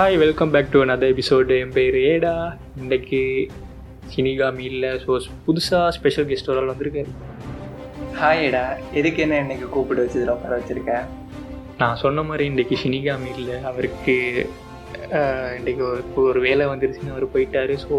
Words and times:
Hi 0.00 0.18
welcome 0.20 0.52
back 0.52 0.70
to 0.72 0.78
another 0.84 1.08
episode 1.12 1.54
என் 1.62 1.72
பேர் 1.74 1.96
ஏடா. 2.10 2.32
இன்றைக்கு 2.80 3.18
சினிகாமி 4.12 4.62
இல்லை 4.68 4.90
ஸோ 5.02 5.16
புதுசாக 5.46 5.88
ஸ்பெஷல் 5.96 6.26
கெஸ்ட் 6.30 6.48
ஒரு 6.52 6.60
ஆள் 6.60 6.70
வந்திருக்காரு. 6.70 7.10
ஹாய்டா 8.20 8.62
எதுக்கு 8.98 9.20
என்ன 9.24 9.40
இன்னைக்கு 9.44 9.66
கூப்பிட்டு 9.74 10.04
வச்சதுல 10.04 10.34
உட்கார 10.36 10.52
வச்சிருக்க? 10.60 10.94
நான் 11.82 12.00
சொன்ன 12.04 12.22
மாதிரி 12.28 12.46
இன்றைக்கி 12.52 12.78
சினிகாமி 12.84 13.28
இல்லை. 13.42 13.58
அவருக்கு 13.70 14.16
இன்றைக்கி 15.58 15.84
ஒரு 15.90 16.02
ஒரு 16.30 16.42
வேலை 16.46 16.66
வந்துருச்சுன்னு 16.72 17.14
அவர் 17.16 17.26
போயிட்டாரு. 17.34 17.76
ஸோ 17.84 17.98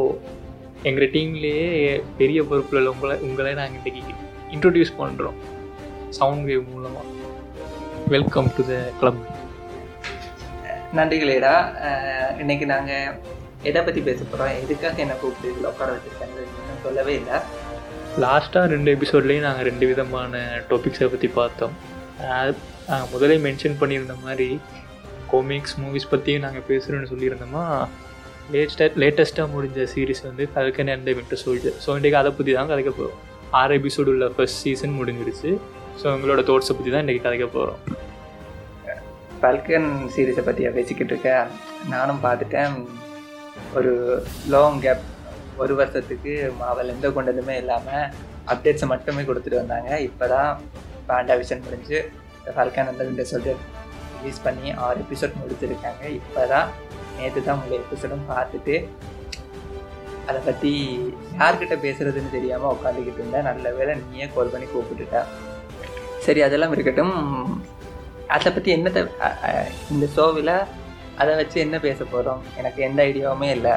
எங்கள் 0.92 1.14
டீம்லேயே 1.18 1.70
பெரிய 2.22 2.42
பொறுப்பில் 2.50 2.82
உள்ள 2.82 2.96
உங்களை 2.96 3.18
உங்களை 3.30 3.54
நாங்கள் 3.62 3.80
இன்றைக்கி 3.84 4.16
இன்ட்ரொடியூஸ் 4.56 4.94
பண்ணுறோம் 5.04 5.40
சவுண்ட் 6.22 6.48
வேவ் 6.52 6.66
மூலமாக 6.74 7.08
வெல்கம் 8.16 8.52
டு 8.58 8.66
த 8.74 8.82
கிளப் 9.02 9.24
நன்றிகளேடா. 10.98 11.54
இன்னைக்கு 12.42 12.66
நாங்கள் 12.72 13.14
எதை 13.70 13.82
பற்றி 13.86 14.02
பேச 14.08 14.20
போகிறோம் 14.24 14.58
எதுக்காக 14.64 15.00
என்ன 15.04 15.14
கூப்பிட்டு 15.22 15.52
இதில் 15.52 15.68
உட்கார 15.70 15.90
வச்சிருக்காங்க 15.96 16.38
இன்னும் 16.48 16.82
சொல்லவே 16.86 17.14
இல்லை. 17.20 17.38
லாஸ்ட்டாக 18.24 18.72
ரெண்டு 18.74 18.90
எபிசோட்லேயும் 18.96 19.46
நாங்கள் 19.48 19.68
ரெண்டு 19.70 19.86
விதமான 19.92 20.42
டாபிக்ஸை 20.72 21.08
பற்றி 21.14 21.30
பார்த்தோம். 21.40 21.76
முதலே 23.14 23.38
மென்ஷன் 23.48 23.80
பண்ணியிருந்த 23.82 24.16
மாதிரி 24.26 24.50
கோமிக்ஸ் 25.34 25.76
மூவிஸ் 25.82 26.12
பற்றியும் 26.14 26.46
நாங்கள் 26.46 26.68
பேசுகிறோன்னு 26.72 27.12
சொல்லியிருந்தோமா? 27.14 27.66
லேட்டஸ்ட் 28.54 29.00
லேட்டஸ்ட்டாக 29.04 29.48
முடிஞ்ச 29.56 29.88
சீரிஸ் 29.94 30.24
வந்து 30.30 30.46
அதுக்கு 30.62 30.90
அந்த 30.98 31.12
வின்டர் 31.20 31.44
சோல்ஜர் 31.46 31.78
ஸோ 31.86 31.90
இன்றைக்கி 32.00 32.18
அதை 32.24 32.32
பற்றி 32.40 32.54
தான் 32.60 32.72
கதைக்க 32.74 32.94
போகிறோம் 33.00 33.20
ஆறு 33.60 33.78
எபிசோடு 33.80 34.10
உள்ள 34.16 34.26
ஃபர்ஸ்ட் 34.36 34.62
சீசன் 34.66 34.98
முடிஞ்சிருச்சு. 35.00 35.52
ஸோ 36.02 36.06
எங்களோட 36.16 36.42
தோட்ஸை 36.52 36.74
பற்றி 36.78 36.92
தான் 36.94 37.04
இன்றைக்கி 37.06 37.24
கதைக்க 37.28 37.48
போகிறோம் 37.58 37.80
பல்கன் 39.44 39.90
சீரீஸை 40.14 40.44
பற்றியா 40.48 40.70
பேசிக்கிட்டு 40.78 41.14
இருக்கேன் 41.14 41.48
நானும் 41.94 42.24
பார்த்துட்டேன். 42.26 42.74
ஒரு 43.78 43.94
லாங் 44.54 44.80
கேப் 44.86 45.06
ஒரு 45.62 45.74
வருஷத்துக்கு 45.80 46.34
மாவல் 46.60 46.92
எந்த 46.94 47.08
கொண்டதுமே 47.16 47.56
இல்லாமல் 47.62 48.06
அப்டேட்ஸை 48.52 48.88
மட்டுமே 48.92 49.24
கொடுத்துட்டு 49.30 49.62
வந்தாங்க. 49.62 49.90
இப்போ 50.08 50.26
தான் 50.34 50.52
பேண்டா 51.10 51.36
விஷன் 51.42 51.66
முடிஞ்சு 51.66 52.00
ஃபல்கன் 52.56 52.90
அந்த 52.92 53.10
இந்த 53.12 53.24
சொல்லிட்டு 53.32 53.80
ரிலீஸ் 54.20 54.46
பண்ணி 54.46 54.70
ஆறு 54.86 55.00
எபிசோட் 55.06 55.40
முடிச்சிருக்காங்க. 55.42 56.04
இப்போ 56.20 56.44
தான் 56.54 56.70
நேற்று 57.18 57.42
தான் 57.48 57.60
உங்கள் 57.62 57.82
எபிசோடும் 57.84 58.30
பார்த்துட்டு 58.34 58.76
அதை 60.30 60.40
பற்றி 60.48 60.72
யார்கிட்ட 61.40 61.76
பேசுகிறதுன்னு 61.86 62.36
தெரியாமல் 62.38 62.74
உட்காந்துக்கிட்டு 62.76 63.22
இருந்தேன். 63.22 63.48
நல்ல 63.50 63.70
வேளை 63.78 63.94
நீயே 64.02 64.28
கால் 64.36 64.54
பண்ணி 64.56 64.68
கூப்பிட்டுட்டேன் 64.74 65.30
சரி 66.26 66.42
அதெல்லாம் 66.48 66.74
இருக்கட்டும். 66.76 67.16
அதை 68.36 68.50
பற்றி 68.56 68.70
என்னத்தை 68.78 69.02
இந்த 69.94 70.06
ஷோவில் 70.16 70.54
அதை 71.22 71.32
வச்சு 71.40 71.58
என்ன 71.66 71.78
பேச 71.88 72.00
போகிறோம் 72.12 72.42
எனக்கு 72.60 72.80
எந்த 72.88 73.00
ஐடியாவுமே 73.10 73.50
இல்லை. 73.58 73.74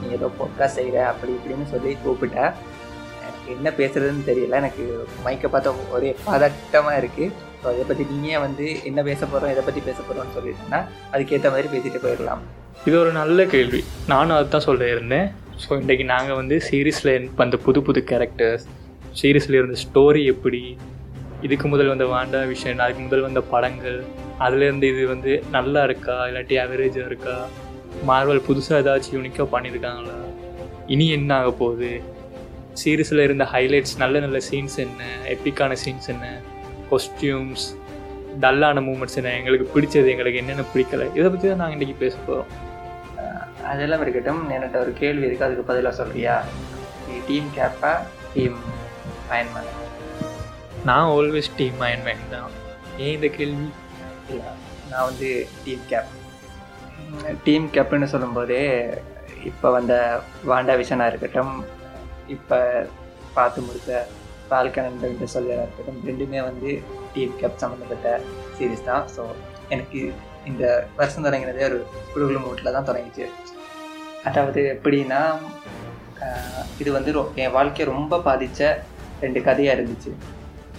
நீ 0.00 0.06
ஏதோ 0.16 0.26
பொட்காஸ்ட் 0.40 0.78
செய்கிற 0.78 0.98
அப்படி 1.12 1.32
இப்படின்னு 1.36 1.66
சொல்லி 1.72 1.90
கூப்பிட்ட 2.04 2.38
எனக்கு 3.26 3.48
என்ன 3.56 3.68
பேசுறதுன்னு 3.80 4.24
தெரியல. 4.30 4.58
எனக்கு 4.62 4.84
மைக்கை 5.26 5.48
பார்த்தா 5.54 5.72
ஒரே 5.96 6.10
பதட்டமாக 6.28 7.00
இருக்குது 7.02 7.34
ஸோ 7.60 7.66
அதை 7.72 7.84
பற்றி 7.86 8.04
நீயே 8.12 8.38
வந்து 8.46 8.66
என்ன 8.88 9.00
பேச 9.10 9.20
போகிறோம் 9.26 9.52
எதை 9.54 9.62
பற்றி 9.68 9.80
பேச 9.88 9.98
போகிறோம்னு 10.00 10.36
சொல்லிட்டேன்னா 10.38 10.80
அதுக்கேற்ற 11.12 11.50
மாதிரி 11.54 11.68
பேசிட்டு 11.74 12.02
போயிடலாம். 12.04 12.42
இது 12.88 12.96
ஒரு 13.02 13.12
நல்ல 13.20 13.44
கேள்வி. 13.54 13.80
நானும் 14.12 14.36
அதுதான் 14.38 14.66
சொல்லியிருந்தேன். 14.68 15.28
ஸோ 15.62 15.70
இன்றைக்கி 15.82 16.04
நாங்கள் 16.14 16.38
வந்து 16.40 16.56
சீரீஸில் 16.68 17.12
வந்த 17.40 17.56
புது 17.64 17.80
புது 17.86 18.00
கேரக்டர்ஸ் 18.10 18.66
சீரீஸில் 19.20 19.58
இருந்த 19.60 19.76
ஸ்டோரி 19.84 20.22
எப்படி 20.34 20.60
இதுக்கு 21.46 21.68
முதல் 21.68 21.90
வந்த 21.92 22.04
வாண்டா 22.04 22.38
விஷன் 22.52 22.82
அதுக்கு 22.84 23.02
முதல் 23.02 23.24
வந்த 23.26 23.40
படங்கள் 23.52 23.98
அதுலேருந்து 24.44 24.86
இது 24.92 25.02
வந்து 25.06 25.32
நல்லா 25.56 25.82
இருக்கா? 25.84 26.16
இல்லாட்டி 26.28 26.56
ஆவரேஜாக 26.62 27.08
இருக்கா? 27.10 27.36
மார்வல் 28.08 28.42
புதுசாக 28.48 28.80
ஏதாச்சும் 28.82 29.16
யூனிக்காக 29.16 29.46
பண்ணியிருக்காங்களா? 29.54 30.16
இனி 30.86 31.06
என்ன 31.08 31.30
ஆக 31.34 31.50
போகுது? 31.50 31.90
சீரீஸில் 32.80 33.24
இருந்த 33.26 33.44
ஹைலைட்ஸ் 33.52 33.96
நல்ல 33.98 34.20
நல்ல 34.20 34.38
சீன்ஸ் 34.50 34.76
என்ன? 34.86 35.02
எப்பிக்கான 35.34 35.76
சீன்ஸ் 35.84 36.08
என்ன? 36.14 36.26
கொஸ்டியூம்ஸ் 36.90 37.66
டல்லான 38.42 38.82
மூமெண்ட்ஸ் 38.88 39.18
என்ன? 39.20 39.34
எங்களுக்கு 39.40 39.66
பிடிச்சது 39.74 40.10
எங்களுக்கு 40.14 40.40
என்னென்ன 40.42 40.64
பிடிக்கல? 40.74 41.06
இதை 41.18 41.28
பற்றி 41.30 41.48
தான் 41.48 41.62
நாங்கள் 41.62 41.78
இன்றைக்கி 41.78 41.96
பேச 42.04 42.16
போகிறோம் 42.26 42.52
அதெல்லாம் 43.70 44.02
இருக்கட்டும். 44.04 44.42
என்கிட்ட 44.54 44.78
ஒரு 44.84 44.92
கேள்வி 45.02 45.26
இருக்குது 45.26 45.46
அதுக்கு 45.48 45.68
பதிலாக 45.70 45.94
சொல்கிறியா 46.02 46.36
நீ 47.08 47.16
team 47.28 47.50
Cap 47.58 47.92
team 48.34 48.58
Iron Man 49.34 49.70
நான் 50.88 51.08
ஆல்வேஸ் 51.08 51.56
டீம் 51.56 51.80
அயன்மேன் 51.80 52.30
தான். 52.30 52.50
ஏன் 52.96 53.14
இந்த 53.14 53.26
கேள்வி? 53.28 53.66
இல்லை 54.28 54.46
நான் 54.90 55.04
வந்து 55.04 55.28
டீம் 55.64 55.80
கேப் 55.86 56.14
டீம் 57.44 57.68
கேப்னு 57.72 58.04
சொல்லும்போதே 58.04 58.62
இப்போ 59.44 59.70
வந்த 59.70 59.94
வாண்டா 60.46 60.74
விஷனாக 60.74 61.06
இருக்கட்டும் 61.06 61.52
இப்போ 62.26 62.58
பார்த்து 63.34 63.60
முடித்த 63.60 63.92
பால்கன் 64.48 64.90
இந்த 65.06 65.24
சொல்லியாக 65.34 65.62
இருக்கட்டும் 65.62 66.00
ரெண்டுமே 66.06 66.42
வந்து 66.42 66.70
டீம் 67.14 67.36
கேப் 67.36 67.56
சம்மந்தப்பட்ட 67.56 68.08
சீரீஸ் 68.58 68.84
தான். 68.84 69.04
ஸோ 69.16 69.22
எனக்கு 69.68 70.00
இந்த 70.46 70.64
வருஷம் 70.96 71.24
தொடங்கினதே 71.24 71.64
ஒரு 71.64 71.78
குழுகுழு 72.14 72.44
மூட்டில் 72.44 72.72
தான் 72.72 72.86
தொடங்கிச்சு. 72.86 73.26
அதாவது 74.24 74.78
எப்படின்னா 74.78 75.20
இது 76.78 76.92
வந்து 76.92 77.12
ரொ- 77.12 77.30
என் 77.34 77.50
வாழ்க்கையை 77.50 77.94
ரொம்ப 77.94 78.20
பாதித்த 78.20 78.62
ரெண்டு 79.20 79.42
கதையாக 79.42 79.80
இருந்துச்சு. 79.80 80.10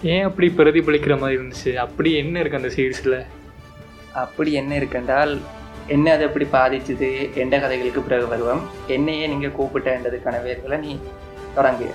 ஏன் 0.01 0.23
அப்படி 0.23 0.47
பிரதிபலிக்கிற 0.57 1.19
மாதிரி 1.19 1.37
இருந்துச்சு? 1.39 1.71
அப்படி 1.85 2.09
என்ன 2.15 2.41
இருக்குது 2.41 2.61
அந்த 2.61 2.71
சீரீஸில் 2.75 3.25
அப்படி 4.23 4.53
என்ன 4.53 4.71
இருக்குன்றால் 4.79 5.33
என்ன 5.87 6.11
அது 6.11 6.23
எப்படி 6.27 6.45
பாதிச்சுது 6.51 7.09
எந்த 7.35 7.59
கதைகளுக்கு 7.59 8.01
பிறகு 8.01 8.27
வருவோம். 8.27 8.61
என்னையே 8.87 9.27
நீங்கள் 9.27 9.55
கூப்பிட்டன்றதுக்கான 9.57 10.39
வேர்களை 10.45 10.77
நீ 10.79 10.99
தொடங்கு. 11.57 11.89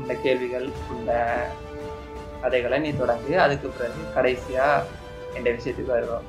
இந்த 0.00 0.14
கேள்விகள் 0.24 0.66
இந்த 0.96 1.12
கதைகளை 2.42 2.78
நீ 2.78 2.90
தொடங்கு. 3.02 3.34
அதுக்கு 3.44 3.68
பிறகு 3.68 4.12
கடைசியாக 4.14 4.84
எந்த 5.34 5.48
விஷயத்துக்கு 5.50 5.96
வருவோம். 5.96 6.26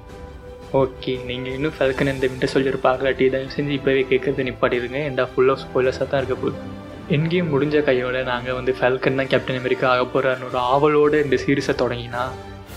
ஓகே 0.81 1.25
நீங்கள் 1.25 1.53
இன்னும் 1.53 1.77
ஃபல்கன் 1.79 2.13
இந்த 2.13 2.27
வின்டர் 2.27 2.53
சொல்லிட்டு 2.53 2.87
பார்க்கலாட்டி 2.89 3.29
தயவு 3.29 3.55
செஞ்சு 3.57 3.77
இப்போவே 3.79 4.03
கேட்கறது 4.11 4.47
நிப்பாட்டிடுங்க. 4.49 5.01
என்டா 5.11 5.27
ஃபுல் 5.33 5.49
ஆஃப் 5.49 5.63
ஸ்பாய்லர்ஸாக 5.65 6.07
தான் 6.13 6.21
இருக்க 6.23 6.37
போகுது. 6.43 6.76
எங்கேயும் 7.15 7.51
முடிஞ்ச 7.51 7.77
கையோட 7.87 8.21
நாங்கள் 8.29 8.55
வந்து 8.57 8.71
ஃபல்கன் 8.77 9.19
தான் 9.19 9.29
கேப்டன் 9.31 9.59
அமெரிக்கா 9.59 9.85
ஆக 9.91 10.01
போகிறாருன்னு 10.05 10.47
ஒரு 10.49 10.57
ஆவலோடு 10.71 11.17
இந்த 11.25 11.37
சீரீஸை 11.43 11.73
தொடங்கினா 11.81 12.23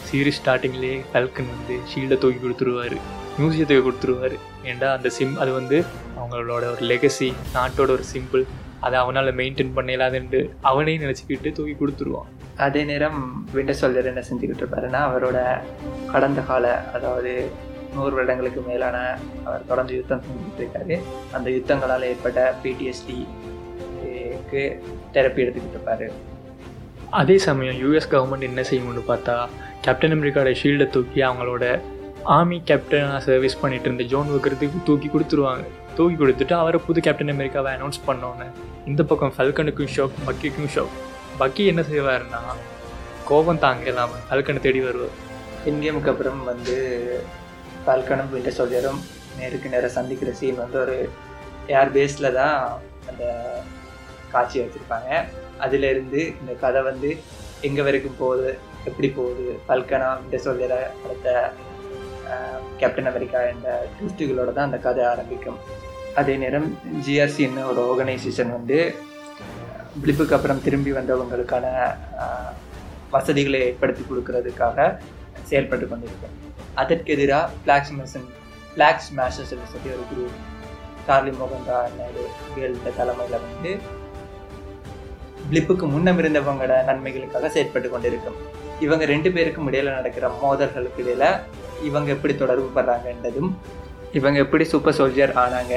சீரீஸ் 0.08 0.38
ஸ்டார்டிங்லேயே 0.40 0.98
ஃபல்கன் 1.12 1.48
வந்து 1.54 1.76
ஷீல்டை 1.90 2.16
தூக்கி 2.22 2.38
கொடுத்துருவாரு. 2.44 2.98
தூக்கி 3.38 3.78
கொடுத்துருவாரு. 3.86 4.36
ஏன்டா 4.70 4.88
அந்த 4.96 5.10
சிம் 5.16 5.34
அது 5.36 5.50
வந்து 5.52 5.78
அவங்களோட 6.18 6.62
ஒரு 6.74 6.84
லெகசி 6.92 7.28
நாட்டோட 7.56 7.90
ஒரு 7.96 8.06
சிம்பிள் 8.12 8.44
அதை 8.86 8.96
அவனால் 9.02 9.32
மெயின்டைன் 9.40 9.74
பண்ணலாதுன்ட்டு 9.78 10.40
அவனே 10.70 10.94
நினச்சிக்கிட்டு 11.04 11.52
தூக்கி 11.58 11.74
கொடுத்துருவான். 11.80 12.30
அதே 12.68 12.84
நேரம் 12.84 13.20
விண்டர் 13.56 13.80
சோல்ஜர் 13.82 14.10
என்ன 14.12 14.24
செஞ்சுக்கிட்டு 14.30 14.64
இருப்பாருன்னா 14.64 15.02
அவரோட 15.10 15.38
கடந்த 16.12 16.40
கால 16.52 16.74
அதாவது 16.96 17.32
நூறு 17.94 18.14
வருடங்களுக்கு 18.14 18.60
மேலான 18.70 18.96
அவர் 19.44 19.68
தொடர்ந்து 19.70 19.94
யுத்தம் 20.00 20.24
செஞ்சுட்டு 20.28 20.62
இருக்காரு. 20.64 20.96
அந்த 21.36 21.50
யுத்தங்களால் 21.58 22.10
ஏற்பட்ட 22.12 22.40
பிடிஎஸ்டி 22.64 23.18
பிடிஎஸ்டிக்கு 24.40 24.62
தெரப்பி 25.14 25.42
எடுத்துக்கிட்டு 25.44 25.78
இருப்பாரு. 25.78 26.06
அதே 27.20 27.36
சமயம் 27.46 27.78
யூஎஸ் 27.82 28.10
கவர்மெண்ட் 28.12 28.48
என்ன 28.50 28.62
செய்யும்னு 28.70 29.02
பார்த்தா 29.10 29.34
கேப்டன் 29.84 30.14
அமெரிக்காவோட 30.16 30.50
ஷீல்டை 30.60 30.86
தூக்கி 30.94 31.20
அவங்களோட 31.28 31.64
ஆர்மி 32.36 32.58
கேப்டனாக 32.68 33.20
சர்வீஸ் 33.26 33.60
பண்ணிட்டு 33.60 33.88
இருந்த 33.88 34.04
ஜோன் 34.12 34.30
ஒர்க்கருக்கு 34.34 34.84
தூக்கி 34.88 35.08
கொடுத்துருவாங்க. 35.14 35.64
தூக்கி 35.98 36.16
கொடுத்துட்டு 36.22 36.54
அவரை 36.62 36.78
புது 36.86 36.98
கேப்டன் 37.06 37.32
அமெரிக்காவை 37.34 37.70
அனௌன்ஸ் 37.76 38.00
பண்ணோன்னே 38.08 38.48
இந்த 38.90 39.02
பக்கம் 39.10 39.32
ஃபல்கனுக்கும் 39.36 39.90
ஷாக் 39.96 40.20
பக்கிக்கும் 40.28 40.70
ஷாக் 40.74 40.94
பக்கி 41.40 41.64
என்ன 41.72 41.82
செய்வாருன்னா 41.90 42.40
கோபம் 43.30 43.62
தாங்க 43.64 43.90
இல்லாமல் 43.92 44.22
ஃபல்கனை 44.28 44.60
தேடி 44.66 44.80
வருவார். 44.86 45.16
இன்கேமுக்கு 45.70 46.12
அப்புறம் 46.12 46.40
வந்து 46.52 46.76
பால்கனும் 47.86 48.30
விண்டர் 48.34 48.56
சோல்ஜரும் 48.58 49.00
நேருக்கு 49.40 49.72
நேராக 49.74 49.92
சந்திக்கிற 49.98 50.30
சீன் 50.38 50.62
வந்து 50.64 50.78
ஒரு 50.84 50.96
ஏர் 51.78 51.92
பேஸில் 51.96 52.34
தான் 52.40 52.56
அந்த 53.10 53.24
காட்சியை 54.34 54.62
வச்சுருப்பாங்க. 54.64 55.10
அதிலிருந்து 55.64 56.20
இந்த 56.40 56.52
கதை 56.64 56.80
வந்து 56.90 57.10
எங்கே 57.68 57.82
வரைக்கும் 57.86 58.20
போகுது 58.22 58.50
எப்படி 58.88 59.08
போகுது 59.18 59.46
பல்கனா 59.68 60.08
இந்த 60.24 60.36
சொல்லிற 60.46 60.74
அடுத்த 61.04 61.28
கேப்டன் 62.80 63.10
அமெரிக்கா 63.10 63.40
என்ற 63.52 63.68
ட்விஸ்ட்டுகளோட 63.94 64.50
தான் 64.56 64.68
அந்த 64.70 64.78
கதை 64.86 65.02
ஆரம்பிக்கும். 65.12 65.58
அதே 66.20 66.34
நேரம் 66.42 66.68
ஜிஆர்சின்னு 67.06 67.62
ஒரு 67.70 67.80
ஆர்கனைசேஷன் 67.88 68.52
வந்து 68.58 68.78
பிளிப்புக்கு 70.02 70.36
அப்புறம் 70.36 70.62
திரும்பி 70.66 70.90
வந்தவங்களுக்கான 70.98 71.66
வசதிகளை 73.14 73.60
ஏற்படுத்தி 73.68 74.02
கொடுக்கறதுக்காக 74.02 74.78
செயல்பட்டு 75.48 75.86
கொண்டிருக்கும். 75.92 76.36
அதற்கு 76.80 77.10
எதிராக 77.16 77.50
பிளாக்ஸ் 77.64 77.90
ஸ்மேஷன் 77.92 78.28
பிளாக்ஸ் 78.74 79.08
ஸ்மேஷர்ஸ் 79.10 79.52
சொல்லி 79.72 79.90
ஒரு 79.96 80.04
குரூப் 80.10 80.36
சார்லி 81.06 81.32
மோகன் 81.38 81.66
நாயுடு 81.98 82.92
தலைமையில் 82.98 83.42
வந்து 83.46 83.72
பிளிப்புக்கு 85.50 85.86
முன்னம் 85.94 86.20
இருந்தவங்களோட 86.22 86.74
நன்மைகளுக்காக 86.88 87.50
செயற்பட்டு 87.54 87.88
கொண்டிருக்கும். 87.94 88.36
இவங்க 88.86 89.04
ரெண்டு 89.12 89.30
பேருக்கும் 89.36 89.68
இடையில 89.70 89.94
நடக்கிற 89.98 90.26
மோதல்களுக்கு 90.42 91.02
இடையில 91.04 91.24
இவங்க 91.88 92.08
எப்படி 92.16 92.34
தொடர்பு 92.42 92.68
படுறாங்கன்றதும் 92.76 93.50
இவங்க 94.18 94.38
எப்படி 94.44 94.64
சூப்பர் 94.72 94.96
சோல்ஜர் 94.98 95.32
ஆனாங்க 95.42 95.74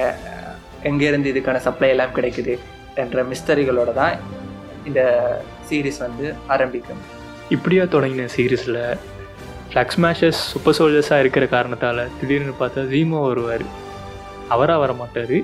எங்கேருந்து 0.90 1.32
இதுக்கான 1.34 1.60
சப்ளை 1.66 1.90
எல்லாம் 1.94 2.16
கிடைக்குது 2.16 2.54
என்ற 3.02 3.24
மிஸ்டரிகளோட 3.32 3.92
தான் 4.00 4.16
இந்த 4.90 5.02
சீரீஸ் 5.70 6.00
வந்து 6.06 6.26
ஆரம்பிக்கும். 6.54 7.02
இப்படியா 7.56 7.84
தொடங்கின 7.96 8.30
சீரீஸில் 8.36 8.82
ஃப்ளக்ஸ் 9.70 10.00
மேஷஸ் 10.06 10.42
சூப்பர் 10.52 10.78
சோல்ஜர்ஸாக 10.80 11.24
இருக்கிற 11.24 11.46
காரணத்தால் 11.56 12.02
திடீர்னு 12.20 12.56
பார்த்தா 12.60 12.84
ஜீமோ 12.94 13.22
வருவார். 13.28 13.66
அவராக 14.56 14.82
வர 14.86 14.94
மாட்டார் 15.04 15.38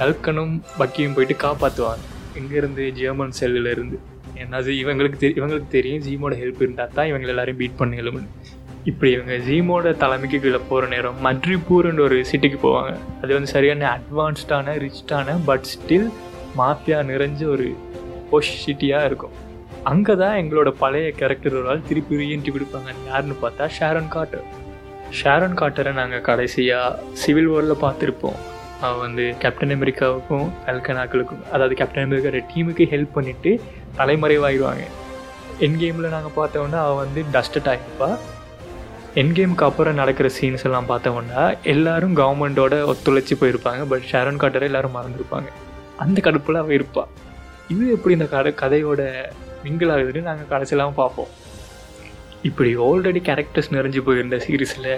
கல்கனும் 0.00 0.54
பக்கியும் 0.80 1.14
போயிட்டு 1.18 1.36
காப்பாற்றுவாங்க 1.46 2.06
எங்கேருந்து 2.40 2.84
ஜெர்மன் 3.00 3.36
செல்லில் 3.40 3.70
இருந்து 3.74 3.98
ஏன்னா 4.40 4.58
அது 4.62 4.72
இவங்களுக்கு 4.82 5.18
தெரி 5.22 5.34
இவங்களுக்கு 5.40 5.70
தெரியும் 5.76 6.04
ஜீமோட 6.06 6.34
ஹெல்ப் 6.42 6.62
இருந்தால் 6.64 6.96
தான் 6.98 7.08
இவங்க 7.10 7.32
எல்லாரையும் 7.34 7.60
பீட் 7.62 7.78
பண்ண 7.80 8.22
இப்படி 8.90 9.10
இவங்க 9.16 9.34
ஜீமோட 9.48 9.90
தலைமைக்கு 10.02 10.38
கீழே 10.44 10.60
போகிற 10.68 10.86
நேரம் 10.92 11.18
மட்ரிப்பூர்ன்ற 11.26 12.02
ஒரு 12.06 12.16
சிட்டிக்கு 12.30 12.58
போவாங்க. 12.64 12.92
அது 13.22 13.30
வந்து 13.36 13.50
சரியான 13.52 13.86
அட்வான்ஸ்டான 13.96 14.74
ரிச்டான 14.84 15.36
பட் 15.48 15.68
ஸ்டில் 15.72 16.08
மாஃபியா 16.60 16.98
நிறைஞ்ச 17.10 17.42
ஒரு 17.54 17.66
போஷ் 18.30 18.50
சிட்டியாக 18.64 19.08
இருக்கும். 19.10 19.36
அங்கே 19.90 20.14
தான் 20.22 20.38
எங்களோட 20.40 20.70
பழைய 20.82 21.06
கேரக்டர் 21.20 21.58
ஒரு 21.60 21.70
ஆள் 21.72 21.86
திருப்பி 21.90 22.20
ரீஎன்ட்ரி 22.22 22.52
கொடுப்பாங்க 22.56 22.90
யாருன்னு 23.10 23.36
பார்த்தா 23.44 23.70
ஷாரன் 23.78 24.10
காட்டர் 24.16 24.44
ஷாரன் 25.20 25.58
காட்டரை 25.60 25.92
நாங்கள் 26.00 26.26
கடைசியாக 26.30 26.98
சிவில் 27.22 27.50
வாரில் 27.52 27.82
பார்த்துருப்போம். 27.84 28.38
அவள் 28.86 29.02
வந்து 29.06 29.24
கேப்டன் 29.42 29.74
அமெரிக்காவுக்கும் 29.76 30.46
அல்கனாக்களுக்கும் 30.70 31.42
அதாவது 31.52 31.74
கேப்டன் 31.80 32.06
அமெரிக்கா 32.06 32.30
டீமுக்கு 32.52 32.84
ஹெல்ப் 32.92 33.16
பண்ணிவிட்டு 33.16 33.50
தலைமறைவாயிடுவாங்க. 33.98 34.84
என் 35.64 35.80
கேமில் 35.82 36.14
நாங்கள் 36.14 36.36
பார்த்தோன்னா 36.36 36.78
அவள் 36.86 37.00
வந்து 37.04 37.22
டஸ்டட் 37.34 37.68
ஆகிருப்பாள் 37.72 38.16
என் 39.20 39.32
கேமுக்கு 39.36 39.66
அப்புறம் 39.68 39.98
நடக்கிற 40.00 40.28
சீன்ஸ் 40.36 40.64
எல்லாம் 40.68 40.88
பார்த்தோம்னா 40.88 41.42
எல்லாரும் 41.72 42.14
கவர்மெண்ட்டோட 42.16 42.74
ஒத்துழைச்சி 42.92 43.34
போயிருப்பாங்க 43.40 43.82
பட் 43.92 44.08
ஷாரன் 44.12 44.40
காட்டரை 44.42 44.68
எல்லாரும் 44.70 44.96
மறந்துருப்பாங்க. 44.96 45.48
அந்த 46.04 46.18
கடுப்பில் 46.26 46.60
அவள் 46.62 46.76
இருப்பாள் 46.78 47.10
இது 47.72 47.92
எப்படி 47.96 48.14
இந்த 48.18 48.28
கதை 48.34 48.52
கதையோட 48.62 49.02
மிங்கிள் 49.64 49.92
ஆகுதுன்னு 49.94 50.28
நாங்கள் 50.28 50.50
கடைசியெல்லாம் 50.52 50.98
பார்ப்போம். 51.00 51.30
இப்படி 52.48 52.70
ஆல்ரெடி 52.86 53.20
கேரக்டர்ஸ் 53.28 53.72
நிறைஞ்சு 53.76 54.00
போயிருந்த 54.06 54.36
சீரீஸில் 54.46 54.88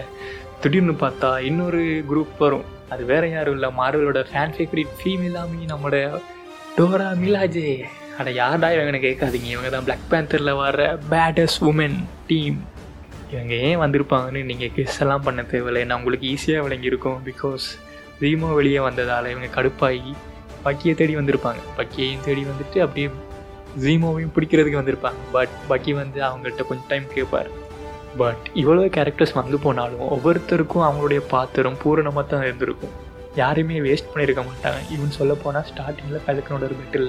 திடீர்னு 0.64 0.92
பார்த்தா 1.00 1.30
இன்னொரு 1.48 1.80
குரூப் 2.10 2.38
வரும். 2.38 2.64
அது 2.92 3.04
வேற 3.04 3.24
யாரும் 3.28 3.54
இல்லை. 3.56 3.68
மார்வலோட 3.78 4.20
ஃபேன் 4.30 4.54
ஃபேவரட் 4.56 4.92
ஃபீமேலாமி 5.00 5.58
நம்மளோட 5.72 5.98
டோரா 6.76 7.08
மிலாஜே. 7.22 7.70
அட 8.18 8.30
யார்டா 8.30 8.68
இவங்க 8.74 9.00
கேட்காதீங்க. 9.06 9.48
இவங்க 9.54 9.68
தான் 9.68 9.84
பிளாக் 9.84 10.06
பேந்தரில் 10.10 10.52
வர 10.56 10.98
பேடஸ் 11.10 11.56
உமன் 11.70 11.98
டீம் 12.26 12.58
இவங்க 13.32 13.54
ஏன் 13.54 13.78
வந்திருப்பாங்கன்னு 13.78 14.42
நீங்கள் 14.44 14.72
கெஸ் 14.76 15.00
எல்லாம் 15.00 15.22
பண்ண 15.22 15.42
தேவையில்லை. 15.42 15.84
நான் 15.84 15.98
உங்களுக்கு 15.98 16.28
ஈஸியாக 16.34 16.64
விளங்கியிருக்கும். 16.66 17.18
பிகாஸ் 17.30 17.66
ரீமோ 18.20 18.54
வெளியே 18.54 18.80
வந்ததால் 18.80 19.30
இவங்க 19.34 19.50
கடுப்பாகி 19.56 20.14
பக்கியை 20.64 20.94
தேடி 20.94 21.16
வந்திருப்பாங்க. 21.16 21.62
பக்கியையும் 21.78 22.24
தேடி 22.24 22.44
வந்துட்டு 22.52 22.80
அப்படியே 22.86 23.10
ஜீமோவையும் 23.84 24.34
பிடிக்கிறதுக்கு 24.36 24.80
வந்திருப்பாங்க. 24.82 25.20
பட் 25.32 25.54
பக்கி 25.68 25.94
வந்து 25.94 26.20
அவங்கள்ட்ட 26.20 26.64
கொஞ்சம் 26.70 26.88
டைம் 26.88 27.14
கேட்பார். 27.14 27.50
பட் 28.20 28.44
இவ்வளோ 28.60 28.82
கேரக்டர்ஸ் 28.96 29.34
வந்து 29.40 29.56
போனாலும் 29.64 30.04
ஒவ்வொருத்தருக்கும் 30.14 30.84
அவங்களுடைய 30.88 31.20
பாத்திரம் 31.32 31.78
பூரணமாக 31.82 32.24
தான் 32.32 32.44
இருந்திருக்கும். 32.46 32.94
யாரையுமே 33.40 33.78
வேஸ்ட் 33.86 34.10
பண்ணியிருக்க 34.10 34.42
மாட்டாங்க. 34.48 34.80
ஈவன் 34.94 35.16
சொல்ல 35.18 35.32
போனால் 35.44 35.66
ஸ்டார்டிங்கில் 35.70 36.24
பெலக்கனோட 36.26 36.64
ஒரு 36.68 36.76
பெட்டில் 36.80 37.08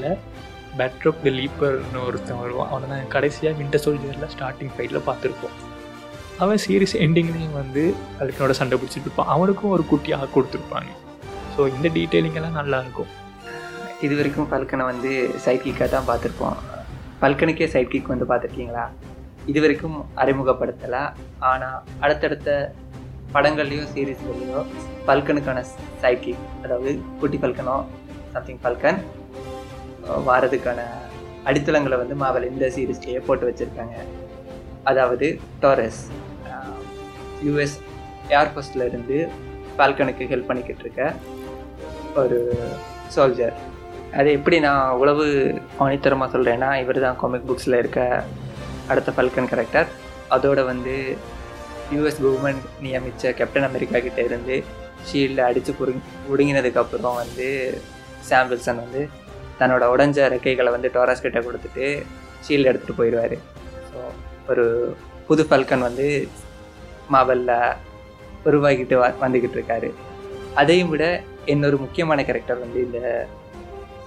பெட்டர் 0.80 1.10
ஆஃப் 1.10 1.22
த 1.26 1.32
லீப்பர்னு 1.40 2.00
ஒருத்தன் 2.08 2.40
வருவான். 2.44 2.70
அவனை 2.72 2.88
தான் 2.94 3.14
கடைசியாக 3.16 3.56
விண்டர் 3.62 3.84
சோல்ஜரில் 3.86 4.32
ஸ்டார்டிங் 4.36 4.72
ஃபைட்டில் 4.76 5.06
பார்த்துருப்போம். 5.10 5.56
அவன் 6.44 6.62
சீரியஸ் 6.66 6.96
எண்டிங்லேயும் 7.06 7.58
வந்து 7.62 7.84
பெலக்கனோட 8.20 8.56
சண்டை 8.62 8.78
பிடிச்சிட்டு 8.80 9.08
இருப்பான். 9.08 9.32
அவனுக்கும் 9.36 9.74
ஒரு 9.76 9.86
குட்டியாக 9.92 10.30
கொடுத்துருப்பாங்க. 10.36 10.92
ஸோ 11.56 11.62
இந்த 11.76 11.88
டீட்டெயிலிங்கெல்லாம் 11.98 12.58
நல்லாயிருக்கும் 12.62 13.12
இது 14.06 14.14
வரைக்கும் 14.20 14.50
பல்கனை 14.54 14.86
வந்து 14.92 15.12
சைக்கிக்காக 15.46 15.88
தான் 15.96 16.08
பார்த்துருப்போம். 16.10 16.58
பல்கனுக்கே 17.22 17.68
சைக்கிக் 17.76 18.12
வந்து 18.14 18.26
பார்த்துருக்கீங்களா? 18.32 18.86
இது 19.52 19.60
வரைக்கும் 19.64 19.98
அறிமுகப்படுத்தலை. 20.22 21.02
ஆனால் 21.50 21.80
அடுத்தடுத்த 22.04 22.50
படங்கள்லையோ 23.36 23.86
சீரீஸ்கள்லையோ 23.94 24.60
பல்கனுக்கான 25.08 25.60
சைக்கிக் 26.04 26.44
அதாவது 26.64 26.92
குட்டி 27.22 27.38
பல்கனோ 27.44 27.76
சம்திங் 28.36 28.62
பல்கன் 28.66 29.00
வாரதுக்கான 30.30 30.80
அடித்தளங்களை 31.50 31.98
வந்து 32.02 32.16
மாவல் 32.22 32.50
இந்த 32.52 32.68
சீரீஸ்லேயே 32.76 33.22
போட்டு 33.28 33.48
வச்சுருக்காங்க. 33.50 33.96
அதாவது 34.90 35.28
டாரஸ் 35.64 36.02
யூஎஸ் 37.48 37.78
ஏர்ஃபோர்ஸில் 38.40 38.88
இருந்து 38.90 39.18
பால்கனுக்கு 39.80 40.30
ஹெல்ப் 40.32 40.50
பண்ணிக்கிட்டு 40.50 40.84
இருக்க 40.86 41.14
ஒரு 42.22 42.38
சோல்ஜர் 43.16 43.56
அது 44.20 44.30
எப்படி 44.38 44.58
நான் 44.66 44.98
உளவு 45.02 45.26
ஆணித்தரமாக 45.86 46.30
சொல்கிறேன்னா 46.36 46.70
இவர் 46.84 47.06
தான் 47.06 47.18
காமிக் 47.22 47.48
புக்ஸில் 47.50 47.82
இருக்க 47.82 48.02
அடுத்த 48.90 49.12
ஃபல்கன் 49.16 49.50
கேரக்டர் 49.52 49.88
அதோட 50.36 50.60
வந்து 50.66 50.94
யூஎஸ் 51.94 52.22
கவர்மெண்ட் 52.24 52.66
நியமித்த 52.82 53.34
கேப்டன் 53.40 53.68
அமெரிக்கா 53.70 54.00
கிட்டே 54.00 54.24
இருந்து 54.24 54.56
ஷீல்டில் 55.08 55.48
அடித்து 55.48 55.72
புடுங் 55.80 56.04
ஒடுங்கினதுக்கப்புறம் 56.32 57.18
வந்து 57.22 57.48
சாம் 58.30 58.50
வில்சன் 58.52 58.82
வந்து 58.84 59.02
தன்னோட 59.60 59.84
உடஞ்ச 59.94 60.28
ரெக்கைகளை 60.34 60.72
வந்து 60.72 60.90
டோராஸ் 60.96 61.26
கிட்ட 61.26 61.40
கொடுத்துட்டு 61.40 61.86
ஷீல்டு 62.46 62.70
எடுத்துகிட்டு 62.72 63.00
போயிடுவார் 63.00 63.36
ஸோ 63.90 64.00
ஒரு 64.52 64.66
புது 65.28 65.44
ஃபல்கன் 65.50 65.86
வந்து 65.88 66.08
மாவலில் 67.14 67.54
உருவாகிட்டு 68.46 68.96
வ 69.02 69.06
வந்துக்கிட்டு 69.22 69.58
இருக்காரு. 69.60 69.90
அதையும் 70.56 70.92
விட 70.94 71.06
இன்னொரு 71.46 71.78
முக்கியமான 71.78 72.20
கேரக்டர் 72.24 72.64
வந்து 72.64 72.80
இந்த 72.88 73.00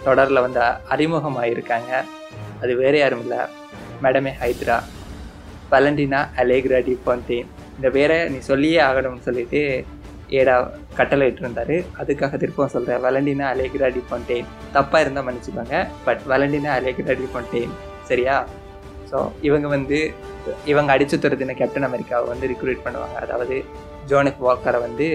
தொடரில் 0.05 0.45
வந்து 0.47 0.61
அறிமுகமாகிருக்காங்க 0.95 1.91
அது 2.63 2.73
வேறு 2.77 2.99
யாரும் 2.99 3.23
இல்லை. 3.25 3.41
மேடமே 4.05 4.33
ஹைத்ரா. 4.43 4.77
வலண்டினா 5.73 6.21
அலேக்ரா 6.43 6.81
டி 6.89 6.95
பாந்தேன் 7.07 7.49
இந்த 7.77 7.89
வேற 7.97 8.13
நீ 8.35 8.39
சொல்லியே 8.51 8.79
ஆகணும்னு 8.89 9.27
சொல்லிட்டு 9.29 9.61
ஏடா 10.39 10.55
கட்டளை 10.99 11.27
இட்டிருந்தாரு. 11.31 11.77
அதுக்காக 12.01 12.39
திருப்பம் 12.43 12.73
சொல்கிறேன் 12.77 13.03
வலண்டினா 13.07 13.47
அலேக்ரா 13.55 13.89
டி 13.97 14.03
பாந்தேன் 14.13 14.49
தப்பாக 14.77 15.03
இருந்தால் 15.05 15.27
மன்னிச்சுப்பாங்க 15.29 15.85
பட் 16.07 16.25
வலண்டினா 16.33 16.73
அலேக்ரா 16.79 17.15
டி 17.53 17.63
சரியா? 18.11 18.37
ஸோ 19.11 19.19
இவங்க 19.49 19.67
வந்து 19.77 19.99
இவங்க 20.73 20.91
அடிச்சு 20.95 21.17
துரத்தின 21.23 21.55
கேப்டன் 21.61 21.87
அமெரிக்காவை 21.89 22.27
வந்து 22.33 22.49
ரிக்ரூட் 22.53 22.85
பண்ணுவாங்க. 22.87 23.17
அதாவது 23.25 23.57
ஜோனப் 24.11 24.43
வாக்கரை 24.47 24.79
வந்து 24.85 25.07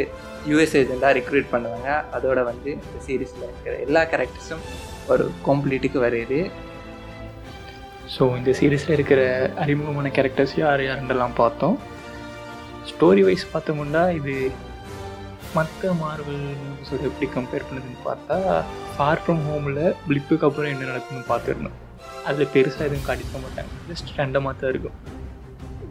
யூஎஸ் 0.49 0.75
ஏஜெண்டாக 0.79 1.11
ரிக்ரூட் 1.19 1.47
பண்ணுவாங்க. 1.53 1.89
அதோட 2.15 2.39
வந்து 2.49 2.69
இந்த 2.71 2.97
சீரீஸில் 3.05 3.45
இருக்கிற 3.47 3.73
எல்லா 3.85 4.01
கேரக்டர்ஸும் 4.11 4.63
ஒரு 5.13 5.23
கம்ப்ளீட்டுக்கு 5.47 5.99
வருது. 6.05 6.39
ஸோ 8.13 8.23
இந்த 8.39 8.51
சீரீஸில் 8.59 8.95
இருக்கிற 8.95 9.21
அறிமுகமான 9.63 10.07
கேரக்டர்ஸ் 10.17 10.55
யார் 10.61 10.81
யாருன்றெல்லாம் 10.87 11.35
பார்த்தோம். 11.41 11.75
ஸ்டோரி 12.89 13.21
வைஸ் 13.27 13.45
பார்த்தோம்னா 13.53 14.03
இது 14.19 14.33
மற்ற 15.57 15.91
மார்வல் 16.01 16.43
மூவிஸோட 16.61 17.01
எப்படி 17.09 17.27
கம்பேர் 17.35 17.65
பண்ணுதுன்னு 17.67 17.99
பார்த்தா 18.07 18.37
ஃபார் 18.93 19.21
ஃப்ரம் 19.23 19.41
ஹோமில் 19.49 19.81
பிளிப்புக்கு 20.05 20.47
அப்புறம் 20.47 20.71
என்ன 20.73 20.87
நடக்கும்னு 20.91 21.25
பார்த்துருந்தோம். 21.31 21.77
அதில் 22.29 22.51
பெருசாக 22.53 22.87
எதுவும் 22.87 23.07
காட்டிக்க 23.09 23.41
மாட்டாங்க. 23.45 23.71
ஜஸ்ட் 23.89 24.09
ரெண்டமாக 24.19 24.53
தான் 24.61 24.71
இருக்கும். 24.73 24.97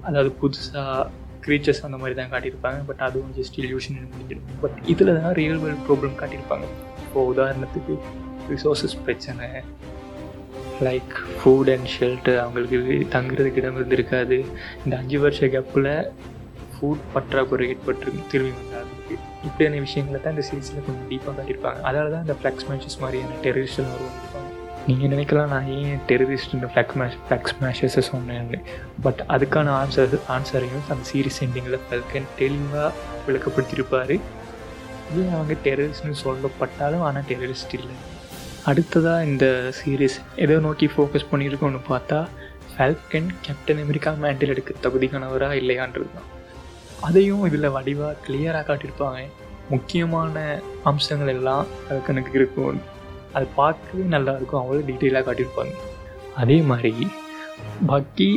அதாவது 0.09 0.31
புதுசாக 0.41 1.07
க்ரீச்சர்ஸ் 1.45 1.83
அந்த 1.87 1.97
மாதிரி 2.01 2.17
தான் 2.21 2.33
காட்டியிருப்பாங்க. 2.33 2.81
பட் 2.89 3.03
அதுவும் 3.07 3.33
ஜஸ்ட் 3.39 3.57
இல்யூஷன் 3.63 3.97
முடிஞ்சிடும் 4.13 4.61
பட் 4.65 4.77
இதில் 4.95 5.13
தான் 5.21 5.35
ரியல் 5.41 5.63
வேர்ல்ட் 5.65 5.85
ப்ராப்ளம் 5.89 6.19
காட்டியிருப்பாங்க. 6.21 6.67
இப்போ 7.05 7.25
உதாரணத்துக்கு 7.33 7.97
ரிசோர்ஸஸ் 8.53 8.97
பிரச்சனை 9.07 9.49
லைக் 10.89 11.15
ஃபுட் 11.39 11.71
அண்ட் 11.75 11.89
ஷெல்டர் 11.97 12.39
அவங்களுக்கு 12.45 12.79
தங்குறதுக்கு 13.15 13.61
இடம் 13.63 13.79
இருந்திருக்காது. 13.79 14.39
இந்த 14.85 14.95
அஞ்சு 15.03 15.19
வருஷ 15.25 15.47
கேப்பில் 15.55 15.91
ஃபுட் 16.75 17.03
பற்றாக்குறை 17.15 17.67
ஏற்பட்டிருக்கு 17.73 18.31
திரும்பி 18.33 18.55
வந்தாங்க 18.61 18.91
இப்படியான 19.47 19.81
விஷயங்களை 19.87 20.19
தான் 20.21 20.35
இந்த 20.37 20.45
சீரீஸில் 20.49 20.85
கொஞ்சம் 20.87 21.09
டீப்பாக 21.13 21.35
காட்டியிருப்பாங்க. 21.37 21.81
அதனால 21.89 22.11
தான் 22.15 22.25
இந்த 22.27 22.37
ஃப்ளக்ஸ் 22.41 22.67
மேட்சஸ் 22.69 23.01
மாதிரியான 23.03 23.39
டெரரிஸ்ட்லாம் 23.47 23.93
வருவாங்க. 23.95 24.29
நீங்கள் 24.89 25.11
நினைக்கலாம் 25.15 25.51
நான் 25.55 25.69
ஏன் 25.79 25.99
டெரரிஸ்ட் 26.11 26.55
இந்த 26.59 26.69
ஃப்ளக்ஸ் 26.71 26.97
மேஷ் 27.01 27.19
ஃப்ளக்ஸ் 27.27 27.57
மேஷஸை 27.63 28.03
சொன்னேன்னு 28.13 28.59
பட் 29.05 29.21
அதுக்கான 29.35 29.73
ஆன்சர் 29.83 30.17
ஆன்சரையும் 30.37 30.87
அந்த 30.93 31.05
சீரீஸ் 31.11 31.43
எண்டிங்கில் 31.47 31.83
ஃபல்கன் 31.89 32.31
தெளிவாக 32.41 32.89
விளக்கப்படுத்தியிருப்பார். 33.27 34.17
இது 35.11 35.23
அவங்க 35.37 35.55
டெரரிஸ்ட்னு 35.67 36.17
சொல்லப்பட்டாலும் 36.25 37.05
ஆனால் 37.09 37.29
டெரரிஸ்ட் 37.31 37.77
இல்லை. 37.79 37.97
அடுத்ததாக 38.71 39.27
இந்த 39.31 39.47
சீரீஸ் 39.79 40.17
எதை 40.43 40.57
நோக்கி 40.67 40.87
ஃபோக்கஸ் 40.93 41.29
பண்ணியிருக்கோன்னு 41.31 41.81
பார்த்தா 41.89 42.19
ஃபால்கன் 42.73 43.31
கேப்டன் 43.45 43.81
அமெரிக்கா 43.85 44.11
மேண்டில் 44.23 44.53
எடுக்க 44.55 44.75
தகுதிக்கானவரா 44.85 45.49
இல்லையான்றது 45.61 46.09
தான் 46.17 46.29
அதையும் 47.07 47.45
இதில் 47.49 47.75
வடிவாக 47.77 48.19
கிளியராக 48.25 48.65
காட்டியிருப்பாங்க. 48.67 49.23
முக்கியமான 49.73 50.37
அம்சங்கள் 50.91 51.31
எல்லாம் 51.35 51.65
ஃபால்கனுக்கு 51.81 52.33
இருக்கும். 52.41 52.79
அது 53.37 53.47
பார்க்கவே 53.59 54.05
நல்லாயிருக்கும் 54.15 54.61
அவ்வளோ 54.61 54.85
டீட்டெயிலாக 54.91 55.25
காட்டியிருப்பாங்க. 55.29 55.75
அதே 56.43 56.59
மாதிரி 56.71 56.93
பக்கி 57.91 58.31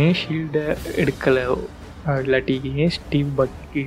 ஏன் 0.00 0.16
ஷீல்டை 0.20 0.64
எடுக்கலை? 1.02 1.44
இல்லாட்டி 2.24 2.56
ஏன் 2.82 2.92
ஸ்டீவ் 2.96 3.30
பக்கி 3.40 3.84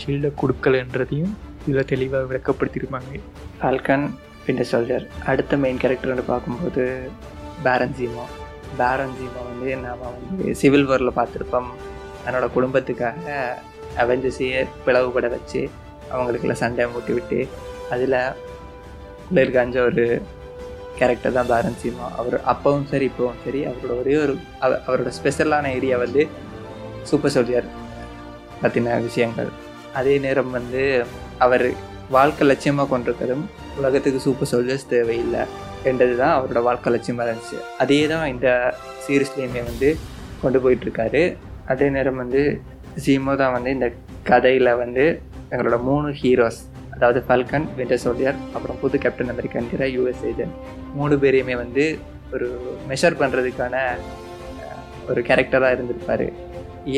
ஷீல்டை 0.00 0.32
கொடுக்கலன்றதையும் 0.42 1.32
இதில் 1.66 1.90
தெளிவாக 1.92 2.28
விளக்கப்படுத்தியிருப்பாங்க. 2.30 3.20
ஃபால்கன் 3.58 4.06
விண்டர் 4.46 4.70
சோல்ஜர் 4.72 5.06
அடுத்த 5.26 5.56
மெயின் 5.56 5.76
கேரக்டர்னு 5.76 6.22
பார்க்கும்போது 6.26 7.10
பேரன் 7.62 7.94
ஜீமா 7.98 8.24
பேரன் 8.76 9.10
ஜீமா 9.10 9.42
வந்து 9.44 9.76
நாம் 9.76 9.98
வந்து 10.00 10.54
சிவில் 10.54 10.88
வாரில் 10.88 11.16
பார்த்துருப்போம். 11.16 11.70
தன்னோட 12.26 12.48
குடும்பத்துக்காக 12.56 13.44
அவெஞ்சஸையே 13.96 14.66
பிளவுபட 14.86 15.28
வச்சு 15.28 15.70
அவங்களுக்குள்ள 16.12 16.52
சண்டை 16.52 16.84
மூட்டி 16.84 17.12
விட்டு 17.12 17.48
அதில் 17.90 18.16
குளிர்காஞ்ச 19.34 19.84
ஒரு 19.84 20.22
கேரக்டர் 20.98 21.32
தான் 21.32 21.46
பேரன் 21.46 21.76
சீமா 21.82 22.08
அவர் 22.16 22.40
அப்பவும் 22.44 22.88
சரி 22.88 23.10
இப்போவும் 23.10 23.42
சரி 23.44 23.66
அவரோட 23.66 23.98
ஒரே 23.98 24.16
ஒரு 24.16 24.38
அவ- 24.60 24.80
அவரோட 24.86 25.12
ஸ்பெஷலான 25.22 25.72
ஏரியா 25.74 25.98
வந்து 25.98 26.28
சூப்பர் 27.02 27.30
சோல்ஜர் 27.30 27.64
பற்றின 28.62 29.02
விஷயங்கள். 29.02 29.48
அதே 29.94 30.18
நேரம் 30.18 30.50
வந்து 30.50 31.04
அவர் 31.38 31.70
வாழ்க்கை 32.10 32.48
லட்சியமாக 32.48 32.88
கொண்டிருக்கிறதும் 32.88 33.44
உலகத்துக்கு 33.80 34.20
சூப்பர் 34.26 34.50
சோல்ஜர்ஸ் 34.52 34.90
தேவையில்லை 34.94 35.42
என்றது 35.90 36.14
தான் 36.22 36.34
அவரோட 36.36 36.60
வாழ்க்கை 36.68 36.90
லட்சியமாக 36.94 37.26
இருந்துச்சு. 37.28 37.58
அதே 37.82 38.00
தான் 38.12 38.26
இந்த 38.34 38.48
சீரீஸ்லேயுமே 39.04 39.62
வந்து 39.70 39.88
கொண்டு 40.42 40.58
போயிட்டுருக்காரு. 40.64 41.22
அதே 41.72 41.86
நேரம் 41.96 42.20
வந்து 42.22 42.42
ஜீமோ 43.04 43.34
தான் 43.42 43.54
வந்து 43.56 43.70
இந்த 43.76 43.88
கதையில் 44.30 44.78
வந்து 44.82 45.04
எங்களோட 45.52 45.76
மூணு 45.88 46.08
ஹீரோஸ் 46.20 46.60
அதாவது 46.94 47.20
ஃபல்கன் 47.26 47.66
விண்டர் 47.78 48.02
சோல்ஜர் 48.04 48.38
அப்புறம் 48.54 48.78
புது 48.82 48.96
கேப்டன் 49.04 49.32
அமெரிக்காங்கிற 49.34 49.84
யூஎஸ் 49.96 50.24
ஏஜென்ட் 50.30 50.56
மூணு 50.98 51.14
பேரையுமே 51.22 51.54
வந்து 51.64 51.84
ஒரு 52.34 52.48
மெஷர் 52.90 53.18
பண்ணுறதுக்கான 53.20 53.76
ஒரு 55.10 55.20
கேரக்டராக 55.28 55.76
இருந்திருப்பார். 55.76 56.26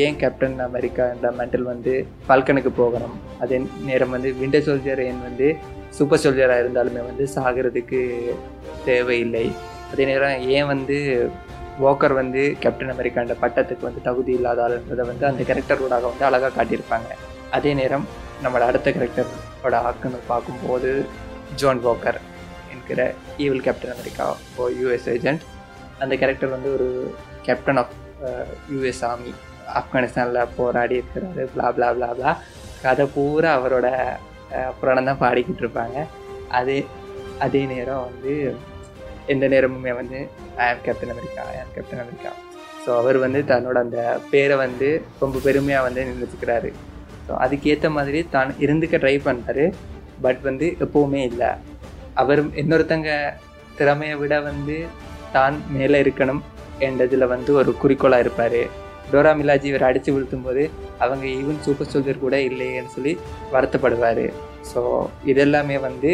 ஏன் 0.03 0.17
கேப்டன் 0.21 0.57
அமெரிக்கா 0.67 1.03
என்ற 1.13 1.27
மெண்டல் 1.39 1.65
வந்து 1.71 1.93
ஃபால்கனுக்கு 2.25 2.71
போகணும்? 2.81 3.15
அதே 3.43 3.57
நேரம் 3.89 4.13
வந்து 4.15 4.29
விண்டர் 4.41 4.65
சோல்ஜர் 4.67 5.01
ஏன் 5.07 5.21
வந்து 5.27 5.47
சூப்பர் 5.97 6.21
சோல்ஜராக 6.23 6.63
இருந்தாலுமே 6.63 7.01
வந்து 7.09 7.25
சாகிறதுக்கு 7.35 7.99
தேவையில்லை. 8.89 9.45
அதே 9.91 10.05
நேரம் 10.11 10.43
ஏன் 10.57 10.69
வந்து 10.73 10.97
வாக்கர் 11.83 12.15
வந்து 12.21 12.41
கேப்டன் 12.63 12.93
அமெரிக்கான்ற 12.93 13.35
பட்டத்துக்கு 13.43 13.87
வந்து 13.87 14.01
தகுதி 14.07 14.31
இல்லாத 14.39 14.59
ஆளுன்றதை 14.65 15.05
வந்து 15.11 15.25
அந்த 15.29 15.41
கேரக்டரோடாக 15.49 16.05
வந்து 16.11 16.27
அழகாக 16.29 16.51
காட்டியிருப்பாங்க. 16.57 17.09
அதே 17.57 17.71
நேரம் 17.81 18.05
நம்மளோட 18.43 18.65
அடுத்த 18.71 18.91
கேரக்டரோட 18.97 19.75
ஆக்குன்னு 19.89 20.19
பார்க்கும்போது 20.31 20.91
ஜான் 21.61 21.81
வாக்கர் 21.87 22.19
என்கிற 22.73 23.01
ஈவில் 23.43 23.65
கேப்டன் 23.67 23.95
அமெரிக்கா 23.95 24.25
ஓ 24.59 24.69
யூஎஸ் 24.81 25.09
ஏஜென்ட் 25.15 25.43
அந்த 26.03 26.13
கேரக்டர் 26.21 26.55
வந்து 26.55 26.69
ஒரு 26.77 26.87
கேப்டன் 27.47 27.79
ஆஃப் 27.81 27.93
யூஎஸ் 28.73 29.03
ஆர்மி 29.09 29.33
ஆப்கானிஸ்தானில் 29.79 30.51
போராடி 30.57 30.95
இருக்கிறாரு 30.99 31.43
பிளா 31.53 31.67
பிளா 31.77 31.89
பிளா 31.97 32.09
பிளா 32.17 32.31
கதை 32.83 33.05
பூரா 33.15 33.51
அவரோட 33.59 33.87
புராணம் 34.79 35.09
தான் 35.09 35.21
பாடிக்கிட்டு 35.23 35.63
இருப்பாங்க. 35.63 35.97
அதே 36.59 36.77
அதே 37.45 37.61
நேரம் 37.73 38.03
வந்து 38.07 38.33
எந்த 39.33 39.45
நேரமுமே 39.53 39.93
வந்து 40.01 40.19
ஐ 40.63 40.67
ஆம் 40.71 40.83
கேப்டன் 40.85 41.13
அமெரிக்கா 41.13 41.43
ஐ 41.53 41.55
ஆம் 41.61 41.71
கேப்டன் 41.75 42.03
அமெரிக்கா 42.03 42.31
ஸோ 42.83 42.89
அவர் 43.01 43.17
வந்து 43.23 43.39
தன்னோட 43.51 43.77
அந்த 43.85 43.99
பேரை 44.31 44.55
வந்து 44.63 44.89
ரொம்ப 45.23 45.37
பெருமையாக 45.45 45.85
வந்து 45.87 46.01
நினைச்சுக்கிறாரு. 46.11 46.69
ஸோ 47.27 47.31
அதுக்கேற்ற 47.43 47.89
மாதிரி 47.97 48.19
தான் 48.35 48.51
இருந்துக்க 48.65 48.95
ட்ரை 49.03 49.15
பண்ணுறாரு 49.27 49.65
பட் 50.25 50.41
வந்து 50.49 50.67
எப்போவுமே 50.85 51.21
இல்லை. 51.31 51.49
அவர் 52.21 52.41
இன்னொருத்தங்க 52.61 53.09
திறமையை 53.79 54.15
விட 54.21 54.33
வந்து 54.49 54.77
தான் 55.37 55.55
மேலே 55.77 55.97
இருக்கணும். 56.03 56.41
என்றதில் 56.87 57.31
வந்து 57.33 57.51
ஒரு 57.61 57.71
குறிக்கோளாக 57.81 58.23
இருப்பார். 58.25 58.61
டோரா 59.11 59.31
மிலாஜி 59.39 59.67
இவர் 59.71 59.87
அடித்து 59.89 60.13
வீழ்த்தும் 60.13 60.45
போது 60.47 60.63
அவங்க 61.03 61.25
ஈவன் 61.39 61.61
சூப்பர் 61.65 61.91
சோல்ஜர் 61.91 62.23
கூட 62.23 62.35
இல்லையேன்னு 62.49 62.93
சொல்லி 62.95 63.13
வருத்தப்படுவார். 63.55 64.25
ஸோ 64.71 64.81
இதெல்லாமே 65.31 65.77
வந்து 65.87 66.11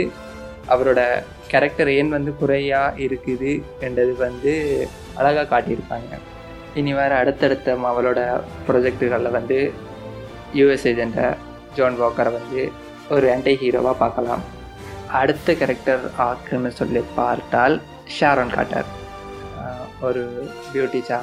அவரோட 0.74 1.02
கேரக்டர் 1.52 1.90
ஏன் 2.00 2.12
வந்து 2.16 2.32
குறையாக 2.42 3.00
இருக்குது 3.06 3.52
என்றது 3.88 4.14
வந்து 4.26 4.54
அழகாக 5.20 5.48
காட்டியிருப்பாங்க. 5.54 6.12
இனி 6.80 6.92
வேறு 7.00 7.16
அடுத்தடுத்த 7.22 7.76
அவளோட 7.92 8.20
ப்ரொஜெக்டுகளில் 8.68 9.36
வந்து 9.38 9.58
யூஎஸ் 10.60 10.88
ஏஜெண்ட்டை 10.92 11.28
ஜோன் 11.78 11.98
வாக்கரை 12.02 12.32
வந்து 12.40 12.62
ஒரு 13.16 13.26
ஆன்டி 13.34 13.54
ஹீரோவாக 13.62 13.96
பார்க்கலாம். 14.04 14.44
அடுத்த 15.22 15.54
கேரக்டர் 15.62 16.04
ஆக்குன்னு 16.28 16.72
சொல்லி 16.80 17.02
பார்த்தால் 17.20 17.76
ஷாரோன் 18.18 18.54
காட்டர். 18.58 18.90
ஒரு 20.08 20.22
பியூட்டி 20.72 21.02
சா 21.10 21.20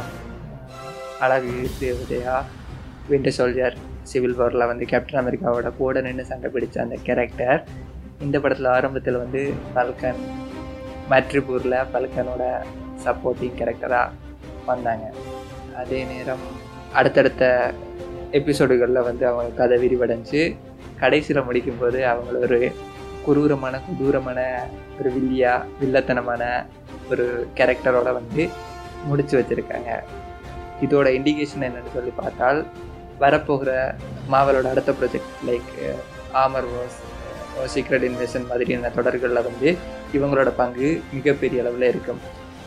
அழகு 1.25 1.53
தேவதையா? 1.81 2.35
விண்டர் 3.11 3.35
சோல்ஜர் 3.37 3.77
சிவில் 4.11 4.37
வாரில் 4.39 4.67
வந்து 4.67 4.85
கேப்டன் 4.87 5.21
அமெரிக்காவோட 5.23 5.69
கூட 5.79 6.01
நின்று 6.01 6.25
சண்டை 6.25 6.49
பிடிச்ச 6.55 6.77
அந்த 6.79 6.97
கேரக்டர் 7.07 7.61
இந்த 8.25 8.37
படத்தில் 8.41 8.69
ஆரம்பத்தில் 8.75 9.19
வந்து 9.23 9.41
பல்கன் 9.75 10.21
மேட்ரிபூரில் 11.11 11.77
பல்கனோட 11.95 12.45
சப்போர்ட்டிங் 13.05 13.57
கேரக்டராக 13.61 14.15
வந்தாங்க. 14.67 15.07
அதே 15.77 16.05
நேரம் 16.05 16.45
அடுத்தடுத்த 16.93 17.73
எபிசோடுகளில் 18.41 19.07
வந்து 19.09 19.27
அவங்க 19.27 19.57
கதை 19.61 19.79
விரிவடைஞ்சு 19.85 20.43
கடைசியில் 21.03 21.47
முடிக்கும்போது 21.49 22.01
அவங்கள 22.13 22.39
ஒரு 22.43 22.61
குரூரமான 23.27 23.81
குதூரமான 23.89 24.41
ஒரு 25.01 25.11
வில்லியா 25.17 25.55
வில்லத்தனமான 25.83 26.45
ஒரு 27.11 27.27
கேரக்டரோட 27.55 28.09
வந்து 28.21 28.49
முடிச்சு 29.07 29.35
வச்சுருக்காங்க. 29.41 29.91
இதோட 30.85 31.07
இண்டிகேஷன் 31.19 31.65
என்னன்னு 31.69 31.95
சொல்லி 31.97 32.13
பார்த்தால் 32.23 32.61
வரப்போகிற 33.23 33.71
மாவலோட 34.35 34.67
அடுத்த 34.73 34.91
project 34.99 35.33
like 35.49 35.71
Armor 36.43 36.69
Wars 36.75 36.99
Secret 37.75 38.07
Invasion 38.09 38.49
மாதிரியான 38.51 38.91
தொடர்களில் 38.99 39.47
வந்து 39.49 39.69
இவங்களோட 40.17 40.51
பங்கு 40.61 40.89
மிகப்பெரிய 41.17 41.63
அளவில் 41.63 41.87
இருக்கும். 41.93 42.21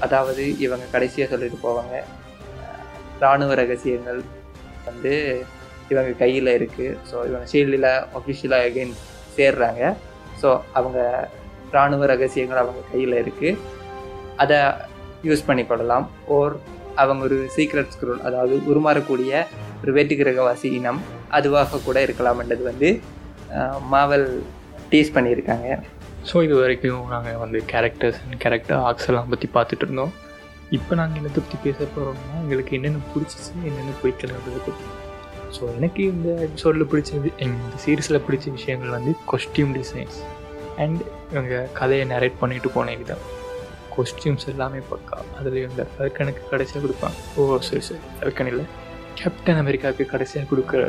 அதாவது 0.05 0.43
இவங்க 0.65 0.85
கடைசியாக 0.95 1.29
சொல்லிட்டு 1.33 1.59
போவாங்க 1.67 1.95
இராணுவ 3.21 3.55
ரகசியங்கள் 3.61 4.19
வந்து 4.87 5.13
இவங்க 5.91 6.11
கையில் 6.23 6.49
இருக்குது 6.57 6.97
ஸோ 7.09 7.15
இவங்க 7.29 7.45
ஷீல்டில் 7.51 7.89
ஒஃபிஷியலாக 8.17 8.67
அகைன் 8.69 8.93
சேர்றாங்க. 9.37 9.81
ஸோ 10.41 10.49
அவங்க 10.79 10.99
இராணுவ 11.73 12.05
ரகசியங்கள் 12.13 12.61
அவங்க 12.61 12.81
கையில் 12.91 13.15
இருக்குது 13.23 13.59
அதை 14.43 14.59
யூஸ் 15.29 15.47
பண்ணிக்கொள்ளலாம் 15.49 16.05
ஓர் 16.37 16.53
அவங்க 16.99 17.21
ஒரு 17.29 17.37
சீக்ரெட் 17.55 17.93
ஸ்க்ரோல் 17.95 18.21
அதாவது 18.27 18.55
உருமாறக்கூடிய 18.71 19.31
ஒரு 19.83 19.91
வேட்டுக்கிரகவாசி 19.97 20.69
இனம் 20.79 21.01
அதுவாக 21.37 21.81
கூட 21.87 21.97
இருக்கலாம்ன்றது 22.07 22.63
வந்து 22.71 22.89
மாவல் 23.93 24.27
டீஸ் 24.91 25.15
பண்ணியிருக்காங்க. 25.15 25.67
ஸோ 26.29 26.43
இது 26.45 26.55
வரைக்கும் 26.61 27.05
நாங்கள் 27.13 27.39
வந்து 27.43 27.59
கேரக்டர்ஸ் 27.71 28.19
அண்ட் 28.23 28.37
கேரக்டர் 28.43 28.81
ஆக்ஸ் 28.89 29.07
எல்லாம் 29.09 29.31
பற்றி 29.33 29.47
பார்த்துட்டு 29.55 29.85
இருந்தோம். 29.87 30.13
இப்போ 30.77 30.93
நாங்கள் 30.99 31.19
என்னத்தை 31.19 31.41
பற்றி 31.45 31.57
பேச 31.63 31.79
போகிறோம்னா 31.95 32.35
எங்களுக்கு 32.43 32.75
என்னென்ன 32.77 32.99
பிடிச்சிச்சு 33.13 33.53
என்னென்ன 33.69 33.95
பிடிக்கலன்றது 34.01 34.61
பற்றி 34.67 34.85
ஸோ 35.55 35.63
எனக்கு 35.77 36.01
இந்த 36.13 36.29
எபிசோடில் 36.47 36.89
பிடிச்சது 36.91 37.29
இந்த 37.45 37.79
சீரீஸில் 37.85 38.23
பிடிச்ச 38.27 38.51
விஷயங்கள் 38.59 38.95
வந்து 38.97 39.13
கொஸ்டியூம் 39.31 39.73
டிசைன்ஸ் 39.79 40.19
அண்ட் 40.83 41.01
இவங்க 41.33 41.55
கதையை 41.79 42.05
நரேட் 42.13 42.41
பண்ணிட்டு 42.41 42.69
போன 42.77 42.95
விதம் 43.01 43.23
கொஸ்டியூம்ஸ் 43.95 44.47
எல்லாமே 44.53 44.79
பக்கா 44.91 45.17
அதில் 45.39 45.57
இந்த 45.69 45.83
ஃபல்கனுக்கு 45.93 46.43
கடைசியாக 46.51 46.81
கொடுப்பாங்க. 46.85 47.17
ஓ 47.37 47.57
சரி 47.69 47.83
சரி. 47.87 48.01
ஃபல்கன் 48.19 48.49
இல்லை. 48.51 48.65
கேப்டன் 49.19 49.59
அமெரிக்காவுக்கு 49.63 50.05
கடைசியாக 50.13 50.47
கொடுக்குற 50.51 50.81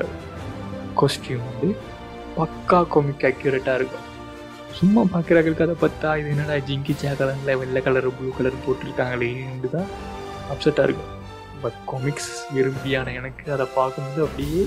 கொஸ்டியூம் 1.01 1.47
வந்து 1.51 1.71
பக்கா 2.39 2.81
கொமிக் 2.95 3.25
அக்யூரேட்டாக 3.31 3.79
இருக்கும். 3.81 4.07
சும்மா 4.79 5.03
பார்க்குறாங்களுக்கு 5.15 5.65
அதை 5.67 5.77
பார்த்தா 5.83 6.11
இது 6.21 6.29
என்னடா 6.35 6.55
ஜிங்கி 6.69 6.95
சேகலனில் 7.03 7.59
வெள்ளை 7.63 7.81
கலர் 7.87 8.09
ப்ளூ 8.19 8.31
கலர் 8.37 8.63
போட்டிருக்காங்களேன்னு 8.67 9.73
தான் 9.77 9.91
அப்செட்டாக 10.53 10.87
இருக்கும். 10.89 11.11
பட் 11.65 11.81
கொமிக்ஸ் 11.91 12.31
விரும்பியான 12.55 13.13
எனக்கு 13.19 13.45
அதை 13.57 13.67
பார்க்கும்போது 13.79 14.23
அப்படியே 14.27 14.63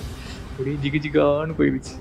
ஒரே 0.60 0.74
ஜிகு 0.84 1.00
ஜிகான்னு 1.06 1.58
போயிடுச்சு. 1.60 1.96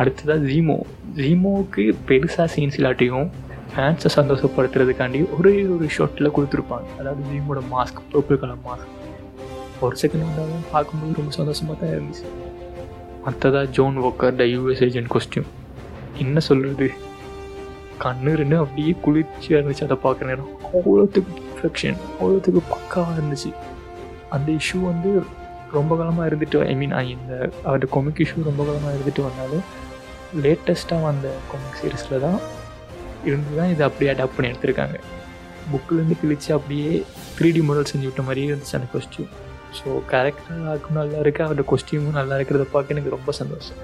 அடுத்ததாக 0.00 0.40
ஜீமோ 0.50 0.76
ஜீமோவுக்கு 1.20 1.84
பெருசாக 2.08 2.46
சீன்ஸ் 2.54 2.76
இல்லாட்டியும் 2.80 3.30
ஃபேன்ஸை 3.72 4.10
சந்தோஷப்படுத்துறதுக்காண்டி 4.18 5.20
ஒரே 5.36 5.52
ஒரு 5.74 5.86
ஷாட்டில் 5.96 6.34
கொடுத்துருப்பாங்க. 6.36 6.86
அதாவது 7.00 7.22
ஜீமோட 7.30 7.60
மாஸ்க் 7.74 8.00
பர்பிள் 8.12 8.40
கலர் 8.42 8.62
மாஸ்க் 8.68 8.96
ஒரு 9.86 9.96
செகண்ட் 10.02 10.24
வந்தாலும் 10.28 10.66
பார்க்கும்போது 10.72 11.18
ரொம்ப 11.18 11.32
சந்தோஷமாக 11.40 11.76
தான் 11.82 11.92
இருந்துச்சு. 11.96 12.26
மற்றதா 13.26 13.62
John 13.76 13.96
Walker 14.08 14.36
the 14.40 14.44
US 14.54 14.82
agent 14.86 15.10
costume 15.14 15.48
என்ன 16.24 16.40
சொல்கிறது 16.48 16.88
கண்ணு 18.04 18.32
ரெண்டு 18.40 18.56
அப்படியே 18.62 18.92
குளிர்ச்சியாக 19.04 19.58
இருந்துச்சு 19.60 19.86
அதை 19.88 19.96
பார்க்குற 20.04 20.28
நேரம். 20.30 20.50
அவ்வளோத்துக்கு 20.76 21.32
பர்ஃபெக்ஷன் 21.48 21.98
அவ்வளோத்துக்கு 22.20 22.62
பக்காவாக 22.72 23.16
இருந்துச்சு. 23.18 23.50
அந்த 24.36 24.48
இஷ்யூ 24.60 24.78
வந்து 24.90 25.10
ரொம்ப 25.76 25.92
காலமாக 26.00 26.28
இருந்துட்டு 26.30 26.58
ஐ 26.70 26.74
மீன் 26.80 26.94
இந்த 27.16 27.34
அவரோட 27.66 27.88
கொமிக் 27.96 28.22
இஷ்யூ 28.24 28.46
ரொம்ப 28.50 28.62
காலமாக 28.68 28.94
இருந்துட்டு 28.96 29.24
வந்தாலும் 29.28 29.66
லேட்டஸ்ட்டாக 30.44 31.06
வந்த 31.10 31.28
கொமிக் 31.50 31.78
சீரீஸில் 31.80 32.24
தான் 32.26 32.40
இருந்து 33.28 33.52
தான் 33.60 33.70
இதை 33.74 33.84
அப்படியே 33.88 34.10
அடாப்ட் 34.14 34.36
பண்ணி 34.36 34.50
எடுத்திருக்காங்க. 34.52 34.98
புக்கிலேருந்து 35.72 36.16
கிழிச்சு 36.22 36.50
அப்படியே 36.56 36.90
த்ரீ 37.36 37.48
டி 37.56 37.62
மாடல் 37.68 37.88
செஞ்சு 37.90 38.06
விட்ட 38.08 38.22
மாதிரியே 38.26 38.48
இருந்துச்சு 38.50 38.76
அந்த 38.78 38.88
கொஸ்டியூம் 38.94 39.32
ஸோ 39.78 39.88
கேரக்டராக்கும் 40.10 40.98
நல்லா 41.00 41.18
இருக்குது 41.24 41.46
அவரோட 41.46 41.64
கொஸ்டியூமும் 41.72 42.18
நல்லா 42.20 42.36
இருக்கிறத 42.38 42.64
பார்க்க 42.74 42.94
எனக்கு 42.94 43.16
ரொம்ப 43.16 43.32
சந்தோஷம். 43.40 43.80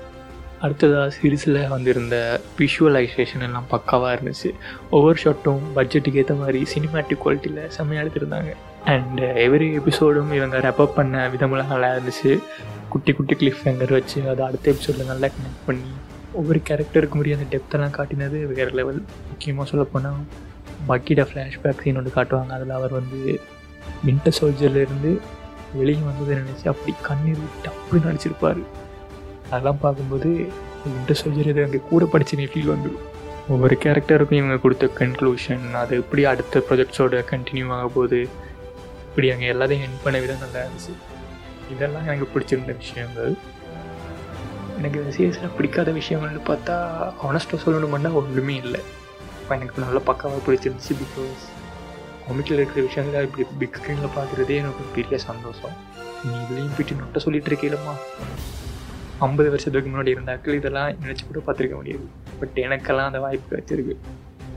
அடுத்ததாக 0.64 1.09
சீரீஸில் 1.16 1.59
வந்திருந்த 1.75 2.16
விஷுவலைசேஷன் 2.61 3.45
எல்லாம் 3.47 3.66
பக்காவாக 3.73 4.14
இருந்துச்சு. 4.16 4.50
ஒவ்வொரு 4.97 5.19
ஷாட்டும் 5.25 5.64
பட்ஜெட்டுக்கு 5.76 6.21
ஏற்ற 6.23 6.35
மாதிரி 6.43 6.61
சினிமேட்டிக் 6.73 7.23
குவாலிட்டியில் 7.25 7.61
செம்மையாக 7.76 8.05
எடுத்திருந்தாங்க. 8.05 8.52
அண்ட் 8.95 9.21
எவ்ரி 9.47 9.69
எபிசோடும் 9.81 10.33
இவங்க 10.38 10.59
ரெப்பப் 10.69 10.97
பண்ண 10.99 11.28
விதமெல்லாம் 11.35 11.73
நல்லா 11.75 11.90
இருந்துச்சு. 11.95 12.33
குட்டி 12.95 13.12
குட்டி 13.19 13.35
கிளிஃப் 13.40 13.62
ஹேங்கர் 13.66 13.97
வச்சு 13.99 14.19
அதை 14.33 14.43
அடுத்த 14.49 14.73
எபிசோடில் 14.75 15.11
நல்லா 15.12 15.28
கனெக்ட் 15.37 15.64
பண்ணி 15.69 15.88
ஒவ்வொரு 16.40 16.61
கேரக்டருக்கு 16.69 17.19
முடிய 17.21 17.37
அந்த 17.38 17.47
டெப்த்தெல்லாம் 17.55 17.97
காட்டினது 17.99 18.38
வேறு 18.59 18.73
லெவல் 18.81 19.00
முக்கியமாக 19.31 19.66
சொல்லப்போனால் 19.71 20.21
பக்கிட 20.88 21.21
ஃப்ளாஷ்பேக் 21.28 21.83
சீன் 21.85 21.99
ஒன்று 22.00 22.16
காட்டுவாங்க. 22.16 22.52
அதில் 22.57 22.76
அவர் 22.78 22.95
வந்து 22.99 23.19
வின்டர் 24.07 24.37
சோல்ஜர்லேருந்து 24.38 25.12
வெளியே 25.78 26.02
வந்ததை 26.09 26.35
நினச்சி 26.40 26.66
அப்படி 26.73 26.93
கண்ணீர் 27.09 27.40
விட்டு 27.43 27.69
அப்படி 27.73 28.00
நடிச்சிருப்பார். 28.07 28.61
அதெல்லாம் 29.50 29.83
பார்க்கும்போது 29.85 30.31
வின்டர் 30.95 31.21
சோல்ஜர் 31.21 31.50
இது 31.52 31.64
அங்கே 31.66 31.81
கூட 31.90 32.05
படிச்சுனே 32.12 32.47
ஃபீல் 32.52 32.73
வந்துடும் 32.75 33.05
ஒவ்வொரு 33.55 33.75
கேரக்டருக்கும் 33.83 34.40
இவங்க 34.40 34.57
கொடுத்த 34.62 34.87
கன்க்ளூஷன் 35.00 35.66
அது 35.81 35.99
எப்படி 36.02 36.23
அடுத்த 36.31 36.62
ப்ரொஜெக்ட்ஸோட 36.69 37.21
கண்டினியூ 37.33 37.66
ஆக 37.76 37.88
போகுது 37.97 38.21
இப்படி 39.09 39.28
அங்கே 39.35 39.50
எல்லாத்தையும் 39.52 39.85
என் 39.88 40.02
பண்ண 40.05 40.16
விதம் 40.23 40.43
நல்லா 40.45 40.62
இருந்துச்சு. 40.64 40.95
இதெல்லாம் 41.75 42.07
எனக்கு 42.09 42.26
பிடிச்சிருந்த 42.33 42.73
விஷயங்கள். 42.83 43.33
எனக்கு 44.78 44.99
இந்த 45.25 45.49
பிடிக்காத 45.59 45.90
விஷயங்கள்னு 45.99 46.42
பார்த்தா 46.50 46.75
ஆனஸ்ட்டாக 47.28 47.59
சொல்லணும்னா 47.64 48.11
ஒன்றுமே 48.21 48.56
இல்லை. 48.64 48.80
இப்போ 49.40 49.52
எனக்கு 49.59 49.85
நல்லா 49.85 50.00
பக்காவாக 50.09 50.40
பிடிச்சிருந்துச்சு 50.47 50.95
பிகாஸ் 51.02 51.45
கொமிக்கில் 52.26 52.59
இருக்கிற 52.59 52.80
விஷயங்கள் 52.88 53.26
இப்படி 53.26 53.45
பிக் 53.61 53.76
ஸ்க்ரீனில் 53.78 54.14
பார்க்குறதே 54.16 54.54
எனக்கு 54.62 54.85
பெரிய 54.97 55.18
சந்தோஷம். 55.28 55.75
நீ 56.25 56.33
இதுலேயும் 56.45 56.75
போயிட்டு 56.76 56.99
நொட்டை 57.00 57.21
சொல்லிட்டு 57.25 57.50
இருக்கீங்களம்மா 57.50 57.95
ஐம்பது 59.26 59.49
வருஷத்துக்கு 59.52 59.90
முன்னாடி 59.92 60.12
இருந்தாக்கள் 60.14 60.59
இதெல்லாம் 60.61 60.88
நினச்சி 61.04 61.25
கூட 61.28 61.40
பார்த்துருக்க 61.47 61.76
முடியாது. 61.80 62.06
பட் 62.40 62.59
எனக்கெல்லாம் 62.64 63.09
அந்த 63.11 63.21
வாய்ப்பு 63.26 63.50
கிடைச்சிருக்கு. 63.52 63.95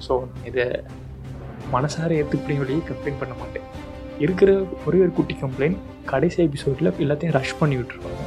ஸோ 0.06 0.16
நான் 0.30 0.48
இதை 0.52 0.66
மனசார 1.76 2.10
ஏற்றுப்படி 2.20 2.58
வழியே 2.64 2.82
கம்ப்ளைண்ட் 2.90 3.22
பண்ண 3.22 3.34
மாட்டேன். 3.42 3.68
இருக்கிற 4.26 4.52
ஒரே 4.88 5.00
ஒரு 5.06 5.14
குட்டி 5.20 5.38
கம்ப்ளைண்ட் 5.44 5.80
கடைசி 6.12 6.40
எபிசோடில் 6.48 6.96
எல்லாத்தையும் 7.06 7.36
ரஷ் 7.40 7.60
பண்ணி 7.62 7.78
விட்டுருவாங்க. 7.80 8.26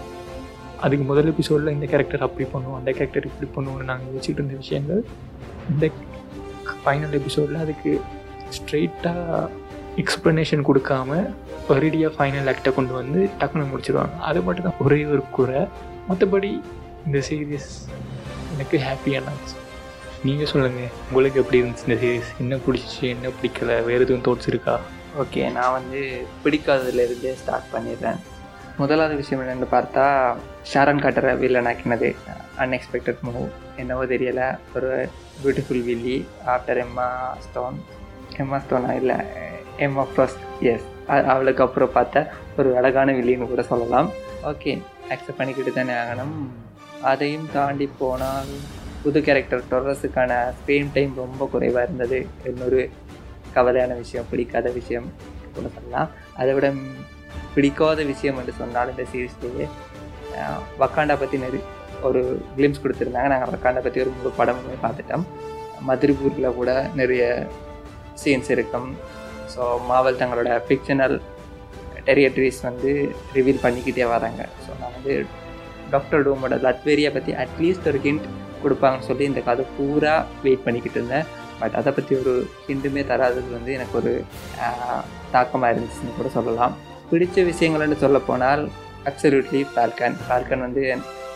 அதுக்கு 0.84 1.04
முதல் 1.10 1.30
எபிசோடில் 1.32 1.74
இந்த 1.74 1.86
கேரக்டர் 1.92 2.26
அப்படி 2.26 2.46
பண்ணுவோம் 2.52 2.78
அந்த 2.78 2.90
கேரக்டர் 2.90 3.28
இப்படி 3.30 3.48
பண்ணுவோம்னு 3.56 3.88
நாங்கள் 3.90 4.14
வச்சுக்கிட்டு 4.14 4.42
இருந்த 4.42 4.58
விஷயங்கள். 4.62 5.02
இந்த 5.72 5.86
ஃபைனல் 6.84 7.14
எபிசோடில் 7.18 7.62
அதுக்கு 7.64 7.90
ஸ்ட்ரெயிட்டாக 8.56 9.48
எக்ஸ்ப்ளனேஷன் 10.02 10.66
கொடுக்காம 10.68 11.18
ஒரேடியாக 11.68 12.12
ஃபைனல் 12.16 12.48
ஆக்டை 12.52 12.70
கொண்டு 12.78 12.92
வந்து 13.00 13.20
டக்குனு 13.40 13.70
முடிச்சிடுவாங்க 13.72 14.16
அது 14.28 14.42
மட்டும் 14.46 14.66
தான் 14.68 14.80
ஒரே 14.84 15.00
ஒரு 15.14 15.22
குறை. 15.36 15.60
மற்றபடி 16.08 16.50
இந்த 17.06 17.18
சீரீஸ் 17.28 17.70
எனக்கு 18.54 18.78
ஹாப்பியாக 18.86 19.20
இருந்துச்சு. 19.20 19.56
நீங்கள் 20.24 20.50
சொல்லுங்கள் 20.52 20.90
உங்களுக்கு 21.08 21.40
எப்படி 21.42 21.60
இருந்துச்சு 21.62 21.86
இந்த 21.88 21.98
சீரீஸ் 22.02 22.32
என்ன 22.42 22.58
பிடிச்சிச்சு 22.66 23.04
என்ன 23.14 23.30
பிடிக்கல? 23.38 23.70
வேறு 23.88 24.04
எதுவும் 24.06 24.26
தோட்ஸ் 24.28 24.50
இருக்கா? 24.52 24.74
ஓகே 25.22 25.42
நான் 25.56 25.74
வந்து 25.78 26.00
பிடிக்காததுலேருந்தே 26.44 27.32
ஸ்டார்ட் 27.42 27.72
பண்ணிடுறேன். 27.74 28.20
முதலாவது 28.78 29.16
விஷயம் 29.16 29.42
என்னென்னு 29.44 29.68
பார்த்தா 29.76 30.06
ஷாரன் 30.70 31.02
காட்டரை 31.04 31.32
வில்லன் 31.42 31.68
ஆக்கினது 31.70 32.08
அன்எக்ஸ்பெக்டட் 32.62 33.22
மூவ் 33.26 33.48
என்னவோ 33.80 34.04
தெரியலை 34.12 34.48
ஒரு 34.76 34.90
பியூட்டிஃபுல் 35.42 35.84
வில்லி 35.88 36.16
ஆஃப்டர் 36.54 36.80
எம்மா 36.84 37.06
ஸ்டோன் 37.46 37.78
எம்மா 38.42 38.58
ஸ்டோனா 38.64 38.92
இல்லை 39.00 39.16
எம்மா 39.86 40.04
ஃபர்ஸ்ட் 40.14 40.44
எஸ் 40.72 40.88
அவளுக்கு 41.32 41.62
அப்புறம் 41.64 41.94
பார்த்த 41.96 42.26
ஒரு 42.58 42.70
அழகான 42.78 43.12
வில்லின்னு 43.18 43.50
கூட 43.52 43.62
சொல்லலாம். 43.70 44.08
ஓகே 44.50 44.72
அக்செப்ட் 45.12 45.38
பண்ணிக்கிட்டு 45.38 45.72
தானே 45.78 45.94
ஆகணும். 46.02 46.36
அதையும் 47.10 47.48
தாண்டி 47.54 47.86
போனால் 48.00 48.52
புது 49.04 49.20
கேரக்டர் 49.26 49.68
டொரஸுக்கான 49.70 50.32
ஸ்க்ரீன் 50.58 50.92
டைம் 50.96 51.12
ரொம்ப 51.22 51.48
குறைவாக 51.52 51.86
இருந்தது. 51.86 52.18
இன்னொரு 52.50 52.80
கவலையான 53.56 53.96
விஷயம் 54.02 54.28
பிடிக்காத 54.32 54.70
விஷயம் 54.80 55.08
கூட 55.56 55.66
சொல்லலாம். 55.76 56.10
அதை 56.40 56.52
விட 56.58 56.68
பிடிக்காத 57.54 58.02
விஷயம் 58.12 58.38
என்று 58.42 58.54
சொன்னால் 58.60 58.92
இந்த 58.92 59.04
சீரீஸ்லேயே 59.12 59.66
வக்காண்டா 60.82 61.16
பற்றி 61.22 61.36
நிறைய 61.44 61.62
ஒரு 62.08 62.22
கிளிம்ஸ் 62.56 62.82
கொடுத்துருந்தாங்க. 62.82 63.30
நாங்கள் 63.32 63.52
வக்காண்டா 63.54 63.82
பற்றி 63.86 64.02
ஒரு 64.04 64.12
முழு 64.16 64.30
படமுமே 64.38 64.76
பார்த்துட்டோம். 64.84 65.24
மதுரிபூரில் 65.88 66.56
கூட 66.60 66.70
நிறைய 67.00 67.22
சீன்ஸ் 68.22 68.50
இருக்கும். 68.56 68.88
ஸோ 69.54 69.62
மாவல் 69.90 70.20
தங்களோட 70.22 70.50
ஃபிக்ஷனல் 70.66 71.16
டெரியட்ரிஸ் 72.08 72.60
வந்து 72.68 72.90
ரிவீல் 73.36 73.62
பண்ணிக்கிட்டே 73.64 74.06
வராங்க. 74.14 74.42
ஸோ 74.64 74.70
நான் 74.80 74.94
வந்து 74.96 75.14
டாக்டர் 75.94 76.24
டூமோட 76.26 76.56
லத்வேரியா 76.66 77.10
பற்றி 77.16 77.32
அட்லீஸ்ட் 77.44 77.88
ஒரு 77.90 78.00
ஹிண்ட் 78.06 78.26
கொடுப்பாங்கன்னு 78.62 79.08
சொல்லி 79.10 79.24
இந்த 79.30 79.40
கதை 79.48 79.64
பூரா 79.76 80.14
வெயிட் 80.44 80.64
பண்ணிக்கிட்டு 80.66 80.98
இருந்தேன். 81.00 81.26
பட் 81.60 81.74
அதை 81.80 81.90
பற்றி 81.96 82.12
ஒரு 82.20 82.32
ஹிண்டுமே 82.68 83.02
தராதது 83.10 83.50
வந்து 83.56 83.72
எனக்கு 83.78 83.94
ஒரு 84.00 84.12
தாக்கமாக 85.34 85.72
இருந்துச்சுன்னு 85.72 86.16
கூட 86.20 86.30
சொல்லலாம். 86.36 86.74
பிடிச்ச 87.10 87.44
விஷயங்கள்னு 87.50 87.98
சொல்ல 88.04 88.18
போனால் 88.30 88.62
அப்சல்யூட்லி 89.08 89.60
ஃபால்கன் 89.72 90.16
ஃபால்கன் 90.24 90.62
வந்து 90.66 90.82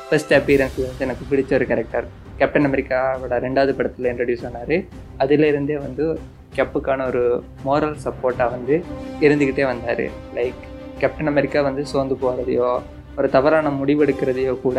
ஃபர்ஸ்ட் 0.09 0.35
அப்பியரன்ஸ் 0.35 0.79
வந்து 0.83 1.05
எனக்கு 1.07 1.25
பிடிச்ச 1.31 1.53
ஒரு 1.55 1.67
கேரக்டர் 1.71 2.07
கேப்டன் 2.41 2.67
அமெரிக்காவோட 2.69 3.35
ரெண்டாவது 3.45 3.73
படத்தில் 3.79 4.09
இன்ட்ரடியூஸ் 4.13 4.45
ஆனார். 4.49 4.75
அதிலிருந்தே 5.23 5.77
வந்து 5.87 6.05
கெப்புக்கான 6.57 7.07
ஒரு 7.07 7.23
மோரல் 7.65 7.97
சப்போர்ட்டாக 8.05 8.51
வந்து 8.57 8.75
இருந்துக்கிட்டே 9.21 9.65
வந்தார். 9.73 10.05
லைக் 10.37 10.61
கேப்டன் 10.99 11.27
அமெரிக்கா 11.27 11.63
வந்து 11.63 11.83
சோர்ந்து 11.87 12.17
போகிறதையோ 12.23 12.71
ஒரு 13.19 13.29
தவறான 13.31 13.71
முடிவெடுக்கிறதையோ 13.81 14.55
கூட 14.61 14.79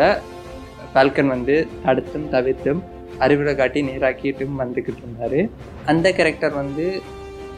ஃபால்கன் 0.92 1.32
வந்து 1.34 1.56
தடுத்தும் 1.84 2.26
தவிர்த்தும் 2.32 2.80
அறிவுரை 3.18 3.54
காட்டி 3.56 3.80
நேராக்கிட்டும் 3.82 4.58
வந்துக்கிட்டு 4.62 5.02
இருந்தார். 5.04 5.40
அந்த 5.86 6.06
கேரக்டர் 6.12 6.54
வந்து 6.54 6.86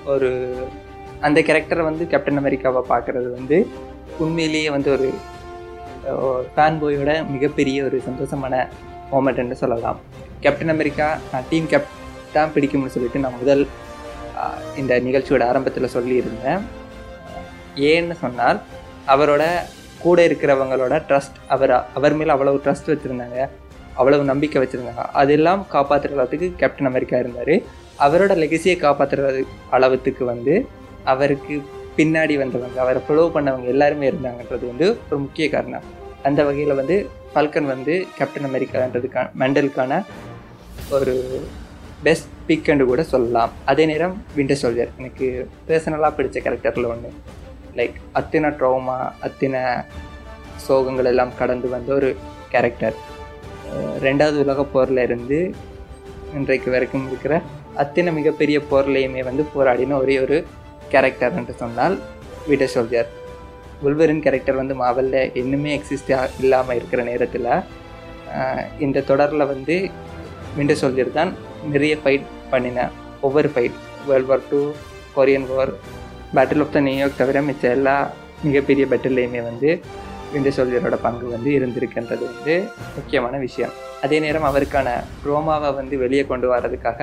ஒரு 0.04 0.30
அந்த 1.20 1.38
கேரக்டரை 1.40 1.82
வந்து 1.90 2.04
கேப்டன் 2.06 2.40
அமெரிக்காவை 2.42 2.82
பார்க்குறது 2.88 3.28
வந்து 3.38 3.56
உண்மையிலேயே 4.24 4.70
வந்து 4.76 4.90
ஒரு 4.96 5.08
ஃபேன் 6.54 6.78
பாயோட 6.82 7.12
மிகப்பெரிய 7.34 7.84
ஒரு 7.88 7.96
சந்தோஷமான 8.08 8.54
மூமெண்ட்னு 9.12 9.58
சொல்லலாம். 9.62 9.98
கேப்டன் 10.40 10.72
அமெரிக்கா 10.74 11.06
நான் 11.32 11.48
டீம் 11.50 11.70
கேப் 11.72 11.88
தான் 12.32 12.52
பிடிக்கும்னு 12.54 12.94
சொல்லிட்டு 12.96 13.22
நான் 13.24 13.38
முதல் 13.40 13.62
இந்த 14.80 14.92
நிகழ்ச்சியோட 15.06 15.42
ஆரம்பத்தில் 15.50 15.94
சொல்லியிருந்தேன். 15.94 16.60
ஏன்னு 17.90 18.14
சொன்னால் 18.22 18.60
அவரோட 19.14 19.42
கூட 20.04 20.18
இருக்கிறவங்களோட 20.28 20.94
ட்ரஸ்ட் 21.08 21.38
அவர் 21.54 21.72
அவர் 21.98 22.16
மேலே 22.20 22.32
அவ்வளவு 22.36 22.62
ட்ரஸ்ட் 22.64 22.90
வச்சுருந்தாங்க 22.92 23.40
அவ்வளவு 24.00 24.24
நம்பிக்கை 24.30 24.58
வச்சுருந்தாங்க. 24.62 25.04
அதெல்லாம் 25.22 25.62
காப்பாற்றுற 25.72 26.16
அளவுக்கு 26.16 26.48
கேப்டன் 26.60 26.90
அமெரிக்கா 26.90 27.18
இருந்தார். 27.22 27.54
அவரோட 28.06 28.32
லெகசியை 28.42 28.76
காப்பாற்றுற 28.86 29.44
அளவுக்கு 29.78 30.24
வந்து 30.32 30.54
அவருக்கு 31.12 31.54
பின்னாடி 32.00 32.34
வந்தவங்க 32.42 32.78
அவரை 32.84 33.00
ஃபாலோ 33.06 33.24
பண்ணவங்க 33.36 33.66
எல்லாருமே 33.76 34.06
இருந்தாங்கன்றது 34.10 34.64
வந்து 34.72 34.86
ஒரு 35.08 35.18
முக்கிய 35.24 35.46
காரணம். 35.54 35.86
அந்த 36.28 36.40
வகையில் 36.48 36.78
வந்து 36.80 36.96
பல்கன் 37.34 37.68
வந்து 37.72 37.94
கேப்டன் 38.18 38.48
அமெரிக்கான்றதுக்கான 38.50 39.32
மெண்டலுக்கான 39.42 39.98
ஒரு 40.96 41.14
பெஸ்ட் 42.06 42.30
பிக்னு 42.48 42.84
கூட 42.90 43.02
சொல்லலாம். 43.12 43.50
அதே 43.70 43.84
நேரம் 43.90 44.14
விண்டர் 44.36 44.60
சோல்ஜர் 44.62 44.92
எனக்கு 45.00 45.26
பர்சனலாக 45.68 46.12
பிடிச்ச 46.18 46.38
கேரக்டரில் 46.44 46.90
ஒன்று 46.92 47.10
லைக் 47.78 47.96
அத்தனை 48.20 48.50
ட்ரோமா 48.60 48.98
அத்தனை 49.26 49.60
சோகங்கள் 50.66 51.08
எல்லாம் 51.10 51.34
கடந்து 51.40 51.68
வந்த 51.74 51.92
ஒரு 51.98 52.08
கேரக்டர் 52.54 52.96
ரெண்டாவது 54.06 54.38
உலக 54.44 54.62
போரில் 54.74 55.02
இருந்து 55.06 55.38
இன்றைக்கு 56.38 56.70
வரைக்கும் 56.74 57.06
இருக்கிற 57.10 57.34
அத்தனை 57.82 58.10
மிகப்பெரிய 58.12 58.58
போர்லையுமே 58.70 59.22
வந்து 59.28 59.42
போராடின 59.54 59.98
ஒரே 59.98 60.16
ஒரு 60.20 60.38
கேரக்டர் 60.90 61.36
என்று 61.36 61.54
சொன்னால் 61.54 61.96
விண்டர் 62.48 62.72
சோல்ஜர் 62.74 63.08
உல்வரின் 63.82 64.22
கேரக்டர் 64.22 64.60
வந்து 64.62 64.74
மாவலில் 64.74 65.20
இன்னுமே 65.34 65.70
எக்ஸிஸ்ட் 65.76 66.10
இல்லாமல் 66.40 66.76
இருக்கிற 66.76 67.02
நேரத்தில் 67.02 67.50
இந்த 68.78 69.00
தொடரில் 69.00 69.46
வந்து 69.46 69.76
விண்டர் 70.56 70.80
சோல்ஜர் 70.82 71.12
தான் 71.12 71.30
நிறைய 71.70 71.94
ஃபைட் 72.02 72.26
பண்ணின 72.50 72.88
ஒவ்வொரு 73.20 73.48
fight 73.54 73.78
world 74.06 74.26
war 74.26 74.46
two 74.50 74.60
Korean 75.14 75.48
war 75.50 75.72
battle 76.34 76.62
of 76.62 76.74
the 76.74 76.80
New York 76.80 77.16
தவிர 77.16 77.40
மிச்ச 77.42 77.64
எல்லா 77.70 77.96
மிகப்பெரிய 78.44 78.84
பேட்டில்லையுமே 78.90 79.40
வந்து 79.42 79.70
விண்டர் 80.34 80.56
சோல்ஜரோட 80.56 80.96
பங்கு 81.02 81.26
வந்து 81.28 81.50
இருந்திருக்குன்றது 81.58 82.24
வந்து 82.30 82.54
முக்கியமான 82.96 83.38
விஷயம். 83.38 83.72
அதே 84.02 84.18
நேரம் 84.18 84.46
அவருக்கான 84.50 84.88
ரோமாவை 85.26 85.70
வந்து 85.74 85.94
வெளியே 85.98 86.24
கொண்டு 86.24 86.46
வர்றதுக்காக 86.52 87.00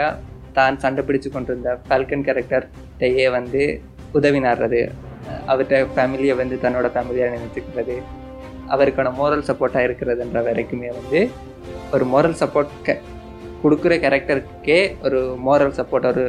தான் 0.58 0.80
சண்டை 0.84 1.02
பிடிச்சு 1.08 1.30
கொண்டிருந்த 1.30 1.72
ஃபால்கன் 1.86 2.26
கேரக்டர்டையே 2.28 3.26
வந்து 3.30 3.62
உதவினாடுறது 4.14 4.82
அவர்கிட்ட 5.48 5.78
ஃபேமிலியை 5.96 6.36
வந்து 6.36 6.56
தன்னோட 6.64 6.88
ஃபேமிலியாக 6.94 7.36
நினைச்சுக்கிறது 7.38 7.98
அவருக்கான 8.72 9.12
மோரல் 9.18 9.48
சப்போர்ட்டாக 9.50 9.88
இருக்கிறதுன்ற 9.88 10.40
வரைக்குமே 10.44 10.90
வந்து 11.00 11.20
ஒரு 11.92 12.06
மோரல் 12.06 12.40
சப்போர்ட் 12.42 12.74
க 12.88 12.98
கொடுக்குற 13.62 13.94
கேரக்டருக்கே 13.96 14.80
ஒரு 15.02 15.20
மோரல் 15.48 15.76
சப்போர்ட் 15.80 16.08
ஒரு 16.12 16.26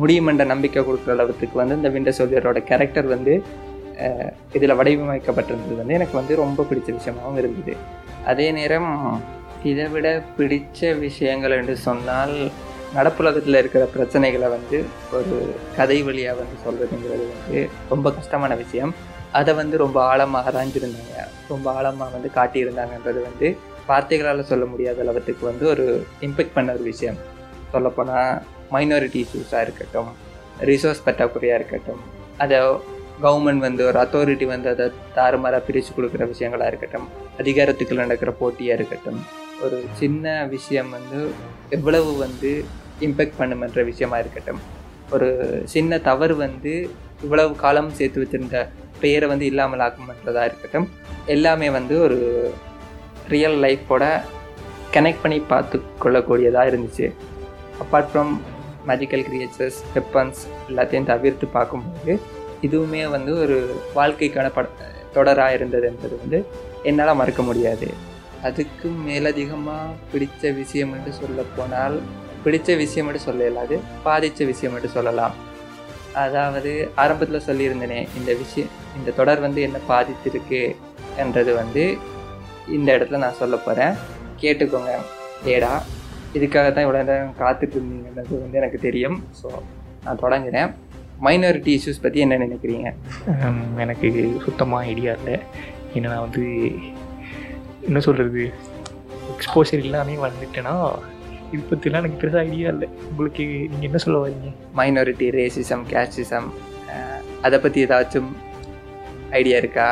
முடியுமென்ற 0.00 0.44
நம்பிக்கை 0.44 0.82
கொடுக்குற 0.84 1.12
அளவுக்கு 1.16 1.60
வந்து 1.60 1.78
இந்த 1.80 1.90
விண்டர் 1.96 2.18
சோல்ஜரோட 2.18 2.60
கேரக்டர் 2.70 3.08
வந்து 3.14 3.34
இதில் 4.52 4.78
வடிவமைக்கப்பட்டிருந்தது 4.78 5.76
வந்து 5.80 5.96
எனக்கு 5.98 6.16
வந்து 6.20 6.34
ரொம்ப 6.42 6.64
பிடிச்ச 6.70 6.88
விஷயமாகவும் 6.98 7.38
இருந்தது. 7.42 7.74
அதே 8.24 8.46
நேரம் 8.52 8.90
இதை 9.70 9.86
விட 9.88 10.22
பிடித்த 10.36 10.92
விஷயங்கள் 11.06 11.56
என்று 11.58 11.76
சொன்னால் 11.76 12.34
நடப்புலகத்தில் 12.94 13.58
இருக்கிற 13.60 13.88
பிரச்சனைகளை 13.94 14.48
வந்து 14.50 14.84
ஒரு 15.18 15.36
கதை 15.76 16.02
வழியாக 16.02 16.38
வந்து 16.40 16.56
சொல்கிறதுங்கிறது 16.64 17.24
வந்து 17.32 17.60
ரொம்ப 17.88 18.10
கஷ்டமான 18.10 18.54
விஷயம். 18.54 18.94
அதை 19.32 19.54
வந்து 19.54 19.76
ரொம்ப 19.76 19.98
ஆழமாக 20.02 20.50
ஆராய்ஞ்சிருந்தாங்க 20.50 21.20
ரொம்ப 21.48 21.72
ஆழமாக 21.72 22.10
வந்து 22.16 22.30
காட்டியிருந்தாங்கன்றது 22.38 23.22
வந்து 23.28 23.56
வார்த்தைகளால் 23.86 24.50
சொல்ல 24.50 24.64
முடியாத 24.64 25.00
அளவுக்கு 25.04 25.44
வந்து 25.46 25.66
ஒரு 25.68 26.06
இம்பெக்ட் 26.20 26.56
பண்ண 26.56 26.72
ஒரு 26.72 26.82
விஷயம். 26.82 27.18
சொல்லப்போனால் 27.72 28.42
மைனாரிட்டி 28.74 29.20
இஷ்யூஸாக 29.24 29.64
இருக்கட்டும் 29.66 30.10
ரிசோர்ஸ் 30.70 31.04
பற்றாக்குறையாக 31.06 31.58
இருக்கட்டும் 31.60 32.02
அதை 32.38 32.58
கவர்மெண்ட் 33.22 33.64
வந்து 33.66 33.82
ஒரு 33.86 33.98
அத்தாரிட்டி 34.02 34.46
வந்து 34.54 34.68
அதை 34.74 34.86
தாறுமாறாக 35.14 35.62
பிரித்து 35.66 35.92
கொடுக்குற 35.96 36.26
விஷயங்களாக 36.34 36.70
இருக்கட்டும் 36.72 37.08
அதிகாரத்துக்கு 37.38 38.02
நடக்கிற 38.02 38.30
போட்டியாக 38.40 38.78
இருக்கட்டும் 38.78 39.20
ஒரு 39.64 39.78
சின்ன 40.00 40.26
விஷயம் 40.54 40.90
வந்து 40.96 41.18
எவ்வளவு 41.76 42.10
வந்து 42.24 42.50
இம்பேக்ட் 43.06 43.38
பண்ணுமென்ற 43.40 43.80
விஷயமா 43.90 44.16
இருக்கட்டும். 44.22 44.60
ஒரு 45.14 45.28
சின்ன 45.74 45.98
தவறு 46.08 46.34
வந்து 46.44 46.72
இவ்வளவு 47.24 47.52
காலம் 47.64 47.90
சேர்த்து 47.98 48.22
வச்சிருந்த 48.22 48.60
பெயரை 49.02 49.26
வந்து 49.32 49.46
இல்லாமல் 49.50 49.84
ஆக்குமன்றதாக 49.86 50.48
இருக்கட்டும். 50.50 50.86
எல்லாமே 51.34 51.68
வந்து 51.78 51.94
ஒரு 52.06 52.18
ரியல் 53.34 53.58
லைஃப்போட 53.64 54.04
கனெக்ட் 54.96 55.22
பண்ணி 55.24 55.38
பார்த்து 55.52 55.76
கொள்ளக்கூடியதாக 56.04 56.70
இருந்துச்சு. 56.70 57.06
Apart 57.82 58.10
from 58.12 58.32
magical 58.88 59.24
creatures 59.28 59.80
weapons 59.96 60.40
எல்லாத்தையும் 60.70 61.10
தவிர்த்து 61.12 61.46
பார்க்கும்போது 61.58 62.14
இதுவுமே 62.66 63.02
வந்து 63.16 63.32
ஒரு 63.44 63.58
வாழ்க்கைக்கான 63.98 64.48
பட 64.56 64.68
தொடராக 65.14 65.56
இருந்ததுன்றது 65.58 66.16
வந்து 66.22 66.38
என்னால் 66.90 67.18
மறக்க 67.20 67.42
முடியாது. 67.48 67.88
அதுக்கும் 68.48 68.98
மேலதிகமாக 69.08 69.96
பிடித்த 70.12 70.50
விஷயம் 70.50 70.92
என்று 70.92 71.12
சொல்ல 71.12 71.42
போனால் 71.56 71.96
பிடித்த 72.44 72.74
விஷயம் 72.74 73.08
என்று 73.08 73.20
சொல்ல 73.26 73.44
இயலாது 73.44 73.76
பாதித்த 74.02 74.44
விஷயம் 74.44 74.74
என்று 74.76 74.88
சொல்லலாம். 74.96 75.34
அதாவது 76.22 76.70
ஆரம்பத்தில் 77.02 77.46
சொல்லியிருந்தேனே 77.48 78.00
இந்த 78.18 78.30
விஷயம் 78.34 78.72
இந்த 78.98 79.10
தொடர் 79.10 79.40
வந்து 79.40 79.60
என்ன 79.62 79.78
பாதித்திருக்கு 79.88 80.62
என்றது 81.22 81.52
வந்து 81.54 81.84
இந்த 82.76 82.88
இடத்துல 82.96 83.20
நான் 83.24 83.40
சொல்ல 83.42 83.56
போகிறேன் 83.56 83.94
கேட்டுக்கோங்க. 84.42 84.92
ஏடா 85.44 85.72
இதுக்காக 86.36 86.66
தான் 86.72 86.84
இவ்வளோ 86.86 87.04
நேரம் 87.04 87.38
காத்துட்டு 87.40 87.76
இருந்தீங்கன்றது 87.78 88.34
வந்து 88.42 88.58
எனக்கு 88.60 88.78
தெரியும். 88.78 89.16
ஸோ 89.40 89.48
நான் 90.04 90.22
தொடங்குறேன். 90.24 90.70
மைனாரிட்டி 91.24 91.72
இஷ்யூஸ் 91.78 92.02
பற்றி 92.02 92.20
என்ன 92.20 92.38
நினைக்கிறீங்க? 92.46 92.88
எனக்கு 93.84 94.08
சுத்தமாக 94.44 94.88
ஐடியா 94.92 95.12
இல்லை. 95.18 95.36
ஏன்னா 95.94 96.08
நான் 96.14 96.26
வந்து 96.26 96.44
என்ன 97.88 98.00
சொல்கிறது 98.06 98.42
எக்ஸ்போஷர் 99.32 99.82
இல்லாமே 99.86 100.14
வந்துட்டேன்னா 100.26 100.74
இது 101.54 101.62
பற்றிலாம் 101.70 102.02
எனக்கு 102.02 102.20
பெருசாக 102.20 102.44
ஐடியா 102.48 102.68
இல்லை. 102.74 102.88
உங்களுக்கு 103.10 103.44
நீங்கள் 103.72 103.88
என்ன 103.88 103.98
சொல்ல 104.04 104.20
வரீங்க 104.24 104.50
மைனாரிட்டி 104.78 105.26
ரேசிசம் 105.38 105.82
கேஸ்டிசம் 105.92 106.48
அதை 107.46 107.56
பற்றி 107.64 107.78
ஏதாச்சும் 107.86 108.30
ஐடியா 109.38 109.56
இருக்கா? 109.62 109.86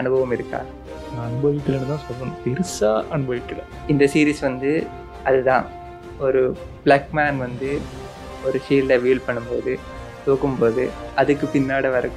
அனுபவம் 0.00 0.34
இருக்கா? 0.36 0.60
நான் 1.14 1.26
அனுபவிக்கலைன்னு 1.28 1.90
தான் 1.92 2.04
சொல்லணும். 2.06 2.36
பெருசாக 2.44 3.04
அனுபவிக்கல. 3.16 3.62
இந்த 3.92 4.04
சீரீஸ் 4.14 4.42
வந்து 4.48 4.72
அதுதான். 5.30 5.66
ஒரு 6.26 6.42
பிளாக் 6.84 7.10
மேன் 7.18 7.38
வந்து 7.46 7.70
ஒரு 8.46 8.58
ஷீல்டை 8.66 8.96
வீல் 9.04 9.26
பண்ணும்போது 9.26 9.72
தூக்கும்போது 10.26 10.84
அதுக்கு 11.20 11.46
பின்னாடி 11.54 11.88
வர 11.96 12.08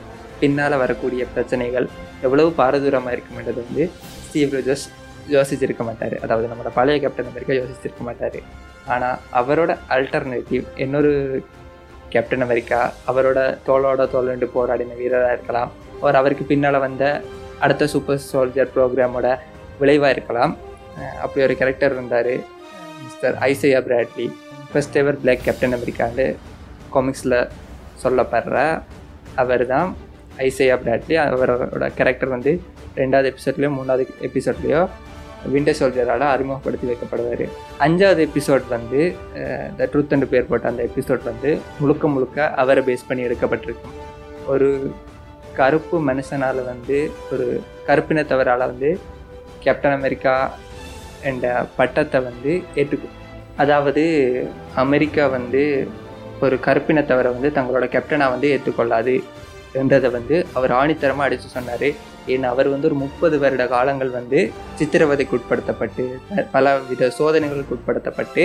பின்னால் 0.41 0.81
வரக்கூடிய 0.83 1.23
பிரச்சனைகள் 1.33 1.87
எவ்வளவு 2.25 2.49
பாரதூரமாக 2.61 3.15
இருக்குமென்றது 3.15 3.59
வந்து 3.67 3.83
ஸ்டீவ் 4.27 4.55
ரோஜர்ஸ் 4.57 4.85
யோசிச்சிருக்க 5.35 5.83
மாட்டார். 5.89 6.15
அதாவது 6.25 6.49
நம்மளோட 6.49 6.71
பழைய 6.79 6.97
கேப்டன் 7.03 7.29
அமெரிக்கா 7.31 7.55
யோசிச்சிருக்க 7.59 8.03
மாட்டார். 8.09 8.39
ஆனால் 8.93 9.17
அவரோட 9.39 9.71
அல்டர்னேட்டிவ் 9.95 10.65
இன்னொரு 10.83 11.13
கேப்டன் 12.13 12.45
அமெரிக்கா 12.45 12.79
அவரோட 13.11 13.39
தோளோட 13.67 14.01
தோலண்டு 14.13 14.47
போராடின 14.55 14.95
வீரராக 15.01 15.35
இருக்கலாம் 15.37 15.71
அவர் 16.01 16.19
அவருக்கு 16.19 16.45
பின்னால் 16.51 16.83
வந்த 16.85 17.03
அடுத்த 17.65 17.87
சூப்பர் 17.93 18.23
சோல்ஜர் 18.31 18.71
ப்ரோக்ராமோட 18.75 19.27
விளைவாக 19.81 20.13
இருக்கலாம். 20.15 20.53
அப்படி 21.23 21.43
ஒரு 21.47 21.55
கேரக்டர் 21.59 21.95
இருந்தார் 21.95 22.33
Mister 23.05 23.35
Isaiah 23.49 23.79
Bradley 23.87 24.27
first 24.69 24.97
ever 25.01 25.19
black 25.23 25.43
captain 25.47 25.75
அமெரிக்கான்னு 25.77 26.25
காமிக்ஸில் 26.93 27.37
சொல்லப்படுற 28.03 28.57
அவர் 29.43 29.63
தான் 29.73 29.89
ஐசையா 30.45 30.75
பிராட்லி 30.83 31.15
அவரோட 31.23 31.87
கேரக்டர் 31.95 32.29
வந்து 32.29 32.51
ரெண்டாவது 32.95 33.27
எபிசோட்லேயோ 33.33 33.69
மூணாவது 33.77 34.03
எபிசோட்லேயோ 34.21 34.81
விண்டர் 35.53 35.77
சோல்ஜரால் 35.79 36.25
அறிமுகப்படுத்தி 36.33 36.85
வைக்கப்படுவார். 36.87 37.43
அஞ்சாவது 37.79 38.21
எபிசோட் 38.27 38.65
வந்து 38.69 39.01
த 39.77 39.89
ட்ரூத் 39.93 40.13
அண்ட் 40.15 40.29
பேர் 40.29 40.45
போட்ட 40.45 40.67
அந்த 40.67 40.83
எபிசோட் 40.83 41.23
வந்து 41.23 41.57
முழுக்க 41.79 42.07
முழுக்க 42.07 42.47
அவரை 42.53 42.83
பேஸ் 42.87 43.07
பண்ணி 43.07 43.23
எடுக்கப்பட்டிருக்கும். 43.27 43.95
ஒரு 44.47 44.69
கருப்பு 45.59 45.97
மனுஷனால் 46.07 46.59
வந்து 46.65 47.11
ஒரு 47.31 47.63
கருப்பினத்தவரால் 47.87 48.65
வந்து 48.71 48.99
கேப்டன் 49.59 49.97
அமெரிக்கா 49.99 50.33
என்ற 51.23 51.65
பட்டத்தை 51.77 52.21
வந்து 52.21 52.61
ஏற்றுக்கும். 52.75 53.15
அதாவது 53.57 54.03
அமெரிக்கா 54.75 55.27
வந்து 55.27 55.87
ஒரு 56.41 56.55
கருப்பினத்தவரை 56.65 57.29
வந்து 57.35 57.49
தங்களோட 57.55 57.85
கேப்டனாக 57.95 58.33
வந்து 58.35 58.49
ஏற்றுக்கொள்ளாது. 58.55 59.23
என்றதை 59.77 60.09
வந்து 60.09 60.35
அவர் 60.53 60.71
ஆணித்தரமாக 60.73 61.27
அடித்து 61.27 61.49
சொன்னார். 61.49 61.87
ஏன்னா 62.27 62.47
அவர் 62.53 62.67
வந்து 62.67 62.87
ஒரு 62.89 62.97
முப்பது 63.01 63.35
வருட 63.39 63.63
காலங்கள் 63.67 64.11
வந்து 64.11 64.39
சித்திரவதைக்கு 64.79 65.35
உட்படுத்தப்பட்டு 65.37 66.03
பல 66.51 66.75
வித 66.89 67.11
சோதனைகளுக்கு 67.19 67.75
உட்படுத்தப்பட்டு 67.77 68.43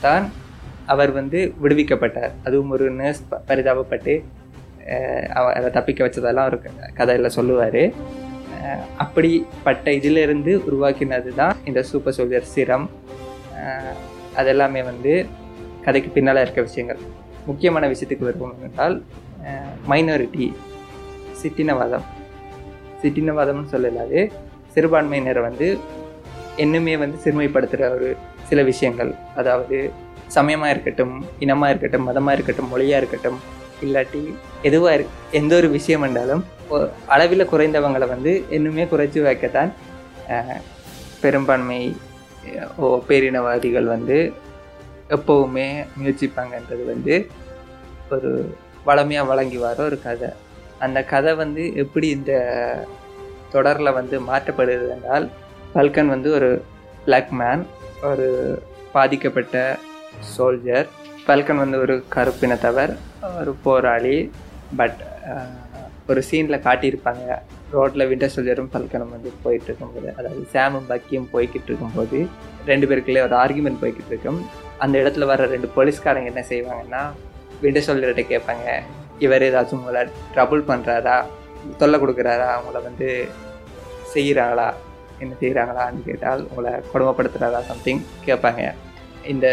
தான் 0.00 0.26
அவர் 0.86 1.12
வந்து 1.12 1.38
விடுவிக்கப்பட்டார். 1.62 2.32
அதுவும் 2.46 2.72
ஒரு 2.76 2.86
நர்ஸ் 3.00 3.22
பரிதாபப்பட்டு 3.48 4.12
அஹ், 4.90 5.26
அவரை 5.38 5.70
தப்பிக்க 5.70 6.00
வச்சதெல்லாம் 6.04 6.46
அவர் 6.46 6.58
கதையில் 6.94 7.36
சொல்லுவார். 7.36 7.82
அப்படிப்பட்ட 8.98 9.92
இதிலிருந்து 9.92 10.52
உருவாக்கினது 10.66 11.32
தான் 11.34 11.56
இந்த 11.64 11.80
சூப்பர் 11.90 12.16
சோல்ஜர் 12.16 12.50
சிரம். 12.52 12.86
அதெல்லாமே 14.36 14.82
வந்து 14.84 15.12
கதைக்கு 15.84 16.10
பின்னால் 16.10 16.42
இருக்க 16.42 16.60
விஷயங்கள். 16.62 17.00
முக்கியமான 17.46 17.84
விஷயத்துக்கு 17.88 18.28
வருவோம் 18.28 18.56
என்றால் 18.66 18.96
மைனாரிட்டி 19.90 20.46
சிற்றினவாதம். 21.40 22.06
சிற்றினவாதம்னு 23.02 23.72
சொல்லலாது 23.74 24.20
சிறுபான்மையினரை 24.74 25.42
வந்து 25.48 25.66
இன்னுமே 26.64 26.94
வந்து 27.02 27.16
சிறுமைப்படுத்துகிற 27.24 27.88
ஒரு 27.96 28.08
சில 28.48 28.62
விஷயங்கள். 28.62 29.10
அதாவது 29.40 29.78
சமயமாக 30.36 30.72
இருக்கட்டும் 30.74 31.14
இனமாக 31.44 31.70
இருக்கட்டும் 31.72 32.06
மதமாக 32.08 32.36
இருக்கட்டும் 32.36 32.70
மொழியாக 32.72 33.00
இருக்கட்டும் 33.00 33.38
இல்லாட்டி 33.84 34.22
எதுவாக 34.68 34.94
இரு 34.96 35.04
எந்த 35.30 35.52
ஒரு 35.56 35.68
விஷயம் 35.76 36.04
என்றாலும் 36.06 36.42
அளவில் 37.14 37.50
குறைந்தவங்களை 37.52 38.06
வந்து 38.14 38.32
இன்னுமே 38.56 38.84
குறைச்சி 38.92 39.20
வைக்கத்தான் 39.26 39.70
பெரும்பான்மை 41.22 41.80
ஓ 42.76 42.88
பேரினவாதிகள் 43.08 43.86
வந்து 43.94 44.18
எப்போவுமே 45.16 45.66
முயற்சிப்பாங்கன்றது 45.98 46.84
வந்து 46.92 47.14
ஒரு 48.10 48.32
வளமையாக 48.88 49.30
வழங்கி 49.30 49.58
வர 49.64 49.78
ஒரு 49.88 49.98
கதை. 50.06 50.30
அந்த 50.84 50.98
கதை 51.12 51.32
வந்து 51.42 51.62
எப்படி 51.82 52.08
இந்த 52.16 52.32
தொடரில் 53.54 53.96
வந்து 53.98 54.16
மாற்றப்படுது 54.30 54.86
என்றால் 54.96 55.26
பல்கன் 55.76 56.12
வந்து 56.14 56.28
ஒரு 56.38 56.50
பிளாக் 57.06 57.32
மேன் 57.40 57.62
ஒரு 58.10 58.26
பாதிக்கப்பட்ட 58.96 59.56
சோல்ஜர் 60.34 60.88
பல்கன் 61.28 61.62
வந்து 61.64 61.78
ஒரு 61.84 61.94
கருப்பினத்தவர் 62.14 62.92
ஒரு 63.40 63.52
போராளி. 63.66 64.16
பட் 64.80 65.00
ஒரு 66.10 66.20
சீனில் 66.28 66.64
காட்டியிருப்பாங்க. 66.66 67.26
ரோட்டில் 67.74 68.08
விண்டர் 68.10 68.32
சோல்ஜரும் 68.34 68.70
பல்கனும் 68.74 69.12
வந்து 69.14 69.30
போயிட்டு 69.42 69.68
இருக்கும்போது 69.70 70.08
அதாவது 70.18 70.42
சாமும் 70.54 70.86
பக்கியும் 70.90 71.28
போய்கிட்டு 71.32 71.68
இருக்கும்போது 71.70 72.18
ரெண்டு 72.70 72.86
பேருக்குள்ளே 72.88 73.24
ஒரு 73.26 73.34
ஆர்குமெண்ட் 73.42 73.80
போய்கிட்டு 73.82 74.12
இருக்கும் 74.12 74.38
அந்த 74.84 74.94
இடத்துல 75.02 75.26
வர 75.30 75.46
ரெண்டு 75.54 75.68
போலீஸ்காரங்க 75.76 76.30
என்ன 76.32 76.44
செய்வாங்கன்னா 76.52 77.02
விண்டர் 77.62 77.86
சோல்ஜர்கிட்ட 77.86 78.24
கேட்பாங்க. 78.32 78.66
இவர் 79.24 79.44
ஏதாச்சும் 79.48 79.80
உங்களை 79.82 80.02
ட்ரபுள் 80.34 80.68
பண்ணுறாரா 80.70 81.16
தொல்லை 81.78 81.98
கொடுக்குறாரா? 82.00 82.50
உங்களை 82.60 82.80
வந்து 82.88 83.08
செய்கிறாங்களா 84.14 84.66
என்ன 85.22 85.32
செய்கிறாங்களான்னு 85.40 86.02
கேட்டால் 86.08 86.42
உங்களை 86.50 86.72
கொடுமைப்படுத்துகிறாரா 86.92 87.60
சம்திங் 87.70 88.02
கேட்பாங்க. 88.26 88.62
இந்த 89.32 89.46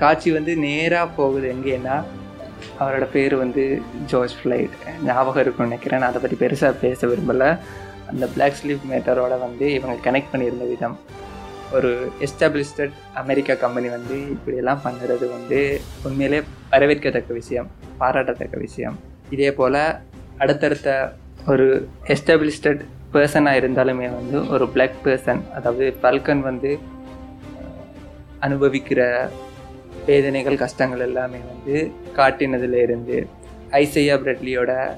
காட்சி 0.00 0.28
வந்து 0.38 0.52
நேராக 0.64 1.06
போகுது 1.18 1.46
எங்கேன்னா 1.56 1.96
அவரோட 2.80 3.04
பேர் 3.14 3.34
வந்து 3.42 3.62
ஜோர்ஜ் 4.10 4.34
ஃப்ளைட் 4.38 4.74
ஞாபகம் 5.08 5.42
இருக்கும்னு 5.42 5.68
நினைக்கிறேன். 5.70 6.00
நான் 6.02 6.10
அதை 6.12 6.20
பற்றி 6.22 6.38
பெருசாக 6.42 6.74
பேச 6.84 7.06
விரும்பலை. 7.06 7.50
அந்த 8.10 8.24
பிளாக் 8.34 8.58
ஸ்லீப் 8.60 8.84
மேட்டரோட 8.90 9.34
வந்து 9.46 9.66
இவங்க 9.76 9.94
கனெக்ட் 10.06 10.32
பண்ணியிருந்த 10.32 10.66
விதம். 10.72 10.96
ஒரு 11.72 12.10
எஸ்டாப்ளிஷ்டட் 12.20 12.90
அமெரிக்கா 13.14 13.54
கம்பெனி 13.54 13.88
வந்து 13.88 14.20
இப்படியெல்லாம் 14.30 14.80
பண்ணுறது 14.84 15.30
வந்து 15.30 15.80
உண்மையிலே 16.02 16.42
வரவேற்கத்தக்க 16.70 17.32
விஷயம் 17.32 17.70
பாராட்டத்தக்க 17.98 18.58
விஷயம். 18.58 18.98
இதே 19.30 19.52
போல் 19.52 20.00
அடுத்தடுத்த 20.38 21.12
ஒரு 21.46 21.88
எஸ்டாப்ளிஷ்டட் 22.04 22.80
பர்சனாக 23.12 23.60
இருந்தாலுமே 23.60 24.08
வந்து 24.14 24.48
ஒரு 24.48 24.68
பிளாக் 24.68 24.96
பர்சன் 25.04 25.42
அதாவது 25.54 25.94
பல்கன் 26.02 26.40
வந்து 26.40 26.78
அனுபவிக்கிற 28.40 29.30
வேதனைகள் 30.06 30.56
கஷ்டங்கள் 30.56 31.00
எல்லாமே 31.00 31.38
வந்து 31.38 31.92
காட்டினதுல 32.16 32.82
இருந்து 32.82 33.26
ஐசையா 33.70 34.16
பிரெட்லியோட 34.16 34.90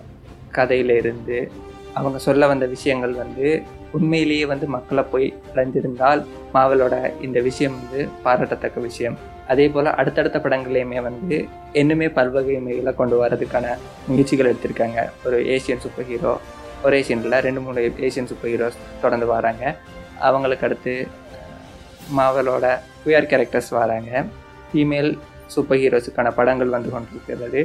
கதையில 0.54 0.96
இருந்து 0.96 1.50
அவங்க 1.92 2.18
சொல்ல 2.18 2.46
வந்த 2.46 2.66
விஷயங்கள் 2.66 3.12
வந்து 3.12 3.62
உண்மையிலேயே 3.96 4.44
வந்து 4.52 4.66
மக்களை 4.74 5.02
போய் 5.12 5.26
அடைஞ்சிருந்தால் 5.54 6.20
மாவலோட 6.54 6.94
இந்த 7.26 7.38
விஷயம் 7.48 7.76
வந்து 7.80 8.00
பாராட்டத்தக்க 8.24 8.80
விஷயம். 8.80 9.16
அதே 9.52 9.66
போல் 9.74 9.88
அடுத்தடுத்த 10.00 10.38
படங்களையுமே 10.44 11.00
வந்து 11.08 11.36
இன்னுமே 11.80 12.08
பல்வகைமைகளை 12.18 12.92
கொண்டு 12.94 13.16
வரதுக்கான 13.22 13.66
முயற்சிகள் 14.08 14.50
எடுத்திருக்காங்க. 14.52 14.98
ஒரு 15.26 15.38
ஏசியன் 15.54 15.82
சூப்பர் 15.84 16.08
ஹீரோ 16.10 16.34
ஒரு 16.84 16.94
ஏசியனில் 16.98 17.40
ரெண்டு 17.46 17.60
மூணு 17.60 17.80
ஏசியன் 18.06 18.30
சூப்பர் 18.32 18.50
ஹீரோஸ் 18.50 18.78
தொடர்ந்து 19.00 19.26
வராங்க. 19.26 19.64
அவங்களுக்கு 20.28 20.66
அடுத்து 20.66 20.94
மாவலோட 22.18 22.66
குயர் 23.04 23.30
கேரக்டர்ஸ் 23.32 23.72
வராங்க. 23.80 24.24
ஃபீமேல் 24.70 25.10
சூப்பர் 25.54 25.78
ஹீரோஸுக்கான 25.78 26.30
படங்கள் 26.38 26.74
வந்து 26.76 26.90
கொண்டிருக்கிறது. 26.90 27.60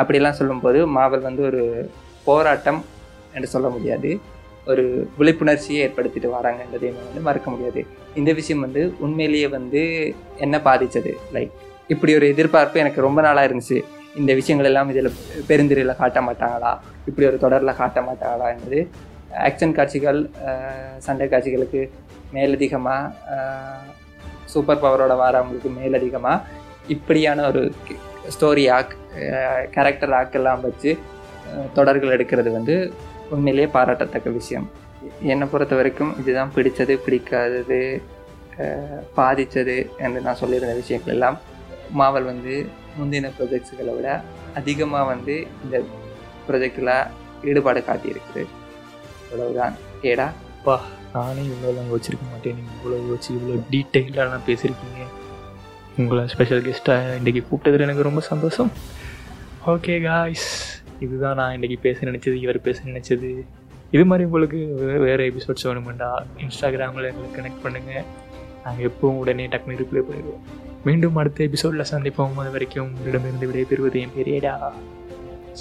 அப்படிலாம் 0.00 0.38
சொல்லும்போது 0.40 0.80
மாவல் 0.96 1.26
வந்து 1.28 1.42
ஒரு 1.50 1.62
போராட்டம் 2.24 2.84
என்று 3.34 3.48
சொல்ல 3.54 3.68
முடியாது. 3.68 4.10
ஒரு 4.70 4.84
விழிப்புணர்ச்சியை 5.18 5.80
ஏற்படுத்திட்டு 5.86 6.28
வராங்கன்றதையும் 6.36 6.98
வந்து 7.04 7.20
மறக்க 7.28 7.46
முடியாது. 7.52 7.82
இந்த 8.20 8.30
விஷயம் 8.40 8.64
வந்து 8.66 8.82
உண்மையிலேயே 9.04 9.48
வந்து 9.56 9.82
என்ன 10.44 10.56
பாதித்தது? 10.66 11.12
லைக் 11.36 11.54
இப்படி 11.94 12.12
ஒரு 12.18 12.26
எதிர்பார்ப்பு 12.34 12.82
எனக்கு 12.82 13.06
ரொம்ப 13.06 13.20
நாளாக 13.26 13.48
இருந்துச்சு. 13.48 13.78
இந்த 14.20 14.32
விஷயங்கள் 14.40 14.68
எல்லாம் 14.70 14.90
இதில் 14.92 15.10
பெருந்திரையில் 15.48 15.98
காட்ட 16.02 16.20
மாட்டாங்களா? 16.28 16.72
இப்படி 17.08 17.26
ஒரு 17.30 17.38
தொடரில் 17.44 17.78
காட்ட 17.80 18.00
மாட்டாங்களா 18.08 18.46
என்பது 18.54 18.80
ஆக்ஷன் 19.48 19.74
காட்சிகள் 19.78 20.20
சண்டை 21.06 21.26
காட்சிகளுக்கு 21.32 21.82
மேலதிகமாக 22.36 23.12
சூப்பர் 24.52 24.82
பவரோட 24.84 25.14
வரவங்களுக்கு 25.22 25.70
மேலதிகமாக 25.80 26.58
இப்படியான 26.94 27.44
ஒரு 27.50 27.62
ஸ்டோரி 28.34 28.64
ஆக் 28.76 28.94
கேரக்டர் 29.74 30.14
ஆக்கெல்லாம் 30.18 30.64
வச்சு 30.66 30.90
தொடர்கள் 31.76 32.14
எடுக்கிறது 32.16 32.50
வந்து 32.52 32.74
உண்மையிலேயே 33.34 33.68
பாராட்டத்தக்க 33.76 34.28
விஷயம். 34.40 34.66
என்னை 35.32 35.46
பொறுத்த 35.52 35.74
வரைக்கும் 35.80 36.12
இதுதான் 36.20 36.54
பிடிச்சது 36.56 36.94
பிடிக்காதது 37.06 37.80
பாதித்தது 39.18 39.76
என்று 40.04 40.20
நான் 40.26 40.40
சொல்லியிருந்த 40.40 40.74
விஷயங்கள் 40.80 41.14
எல்லாம் 41.14 41.36
மாவல் 42.00 42.28
வந்து 42.30 42.54
முந்தின 42.98 43.30
ப்ரொஜெக்ட்ஸுகளை 43.38 43.92
விட 43.96 44.08
அதிகமாக 44.58 45.08
வந்து 45.12 45.34
இந்த 45.64 45.76
ப்ரொஜெக்டில் 46.48 46.92
ஈடுபாடு 47.50 47.80
காட்டியிருக்குது 47.88 48.42
இவ்வளவுதான். 49.24 49.74
ஏடா? 50.10 50.26
அப்பா 50.58 50.76
நானே 51.14 51.42
இவ்வளோலாம் 51.50 51.88
யோசிச்சிருக்க 51.90 52.26
மாட்டேன். 52.32 52.56
நீங்கள் 52.58 52.76
இவ்வளோ 52.78 52.98
யோசிச்சு 53.10 53.30
இவ்வளோ 53.36 53.56
டீட்டெயிலாக 53.72 54.40
பேசியிருக்கீங்க. 54.48 55.06
உங்களை 56.00 56.22
ஸ்பெஷல் 56.32 56.66
கெஸ்ட்டாக 56.66 57.16
இன்றைக்கி 57.20 57.42
கூப்பிட்டதில் 57.48 57.86
எனக்கு 57.86 58.08
ரொம்ப 58.08 58.22
சந்தோஷம். 58.32 58.70
ஓகே 59.72 59.94
காய்ஸ் 60.08 60.48
இதுதான் 61.00 61.34
நான் 61.34 61.60
இன்றைக்கி 61.60 61.76
பேச 61.80 62.06
நினச்சது 62.06 62.34
இவர் 62.34 62.60
பேச 62.60 62.82
நினச்சது. 62.84 63.30
இது 63.90 64.04
மாதிரி 64.04 64.24
உங்களுக்கு 64.24 64.58
வேறு 64.98 65.32
எபிசோட்ஸ் 65.32 65.66
வேணுமெண்டா 65.66 66.10
இன்ஸ்டாகிராமில் 66.38 67.08
எங்களுக்கு 67.10 67.36
கனெக்ட் 67.36 67.62
பண்ணுங்கள் 67.64 68.04
நாங்கள் 68.64 68.86
எப்பவும் 68.86 69.20
உடனே 69.22 69.46
டக்குனு 69.46 69.78
ரிப்ளை 69.82 70.02
பண்ணிடுவோம். 70.10 70.44
மீண்டும் 70.84 71.16
அடுத்த 71.16 71.44
எபிசோடில் 71.44 71.90
சந்திப்போம். 71.90 72.36
அது 72.36 72.50
வரைக்கும் 72.50 72.90
உங்களிடமிருந்து 72.92 73.50
விடைபெறுவது 73.50 73.98
என் 74.04 74.16
பெரியடா. 74.18 74.54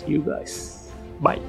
யூ 0.07 0.19
காய்ஸ் 0.23 0.59
பாய் 1.23 1.41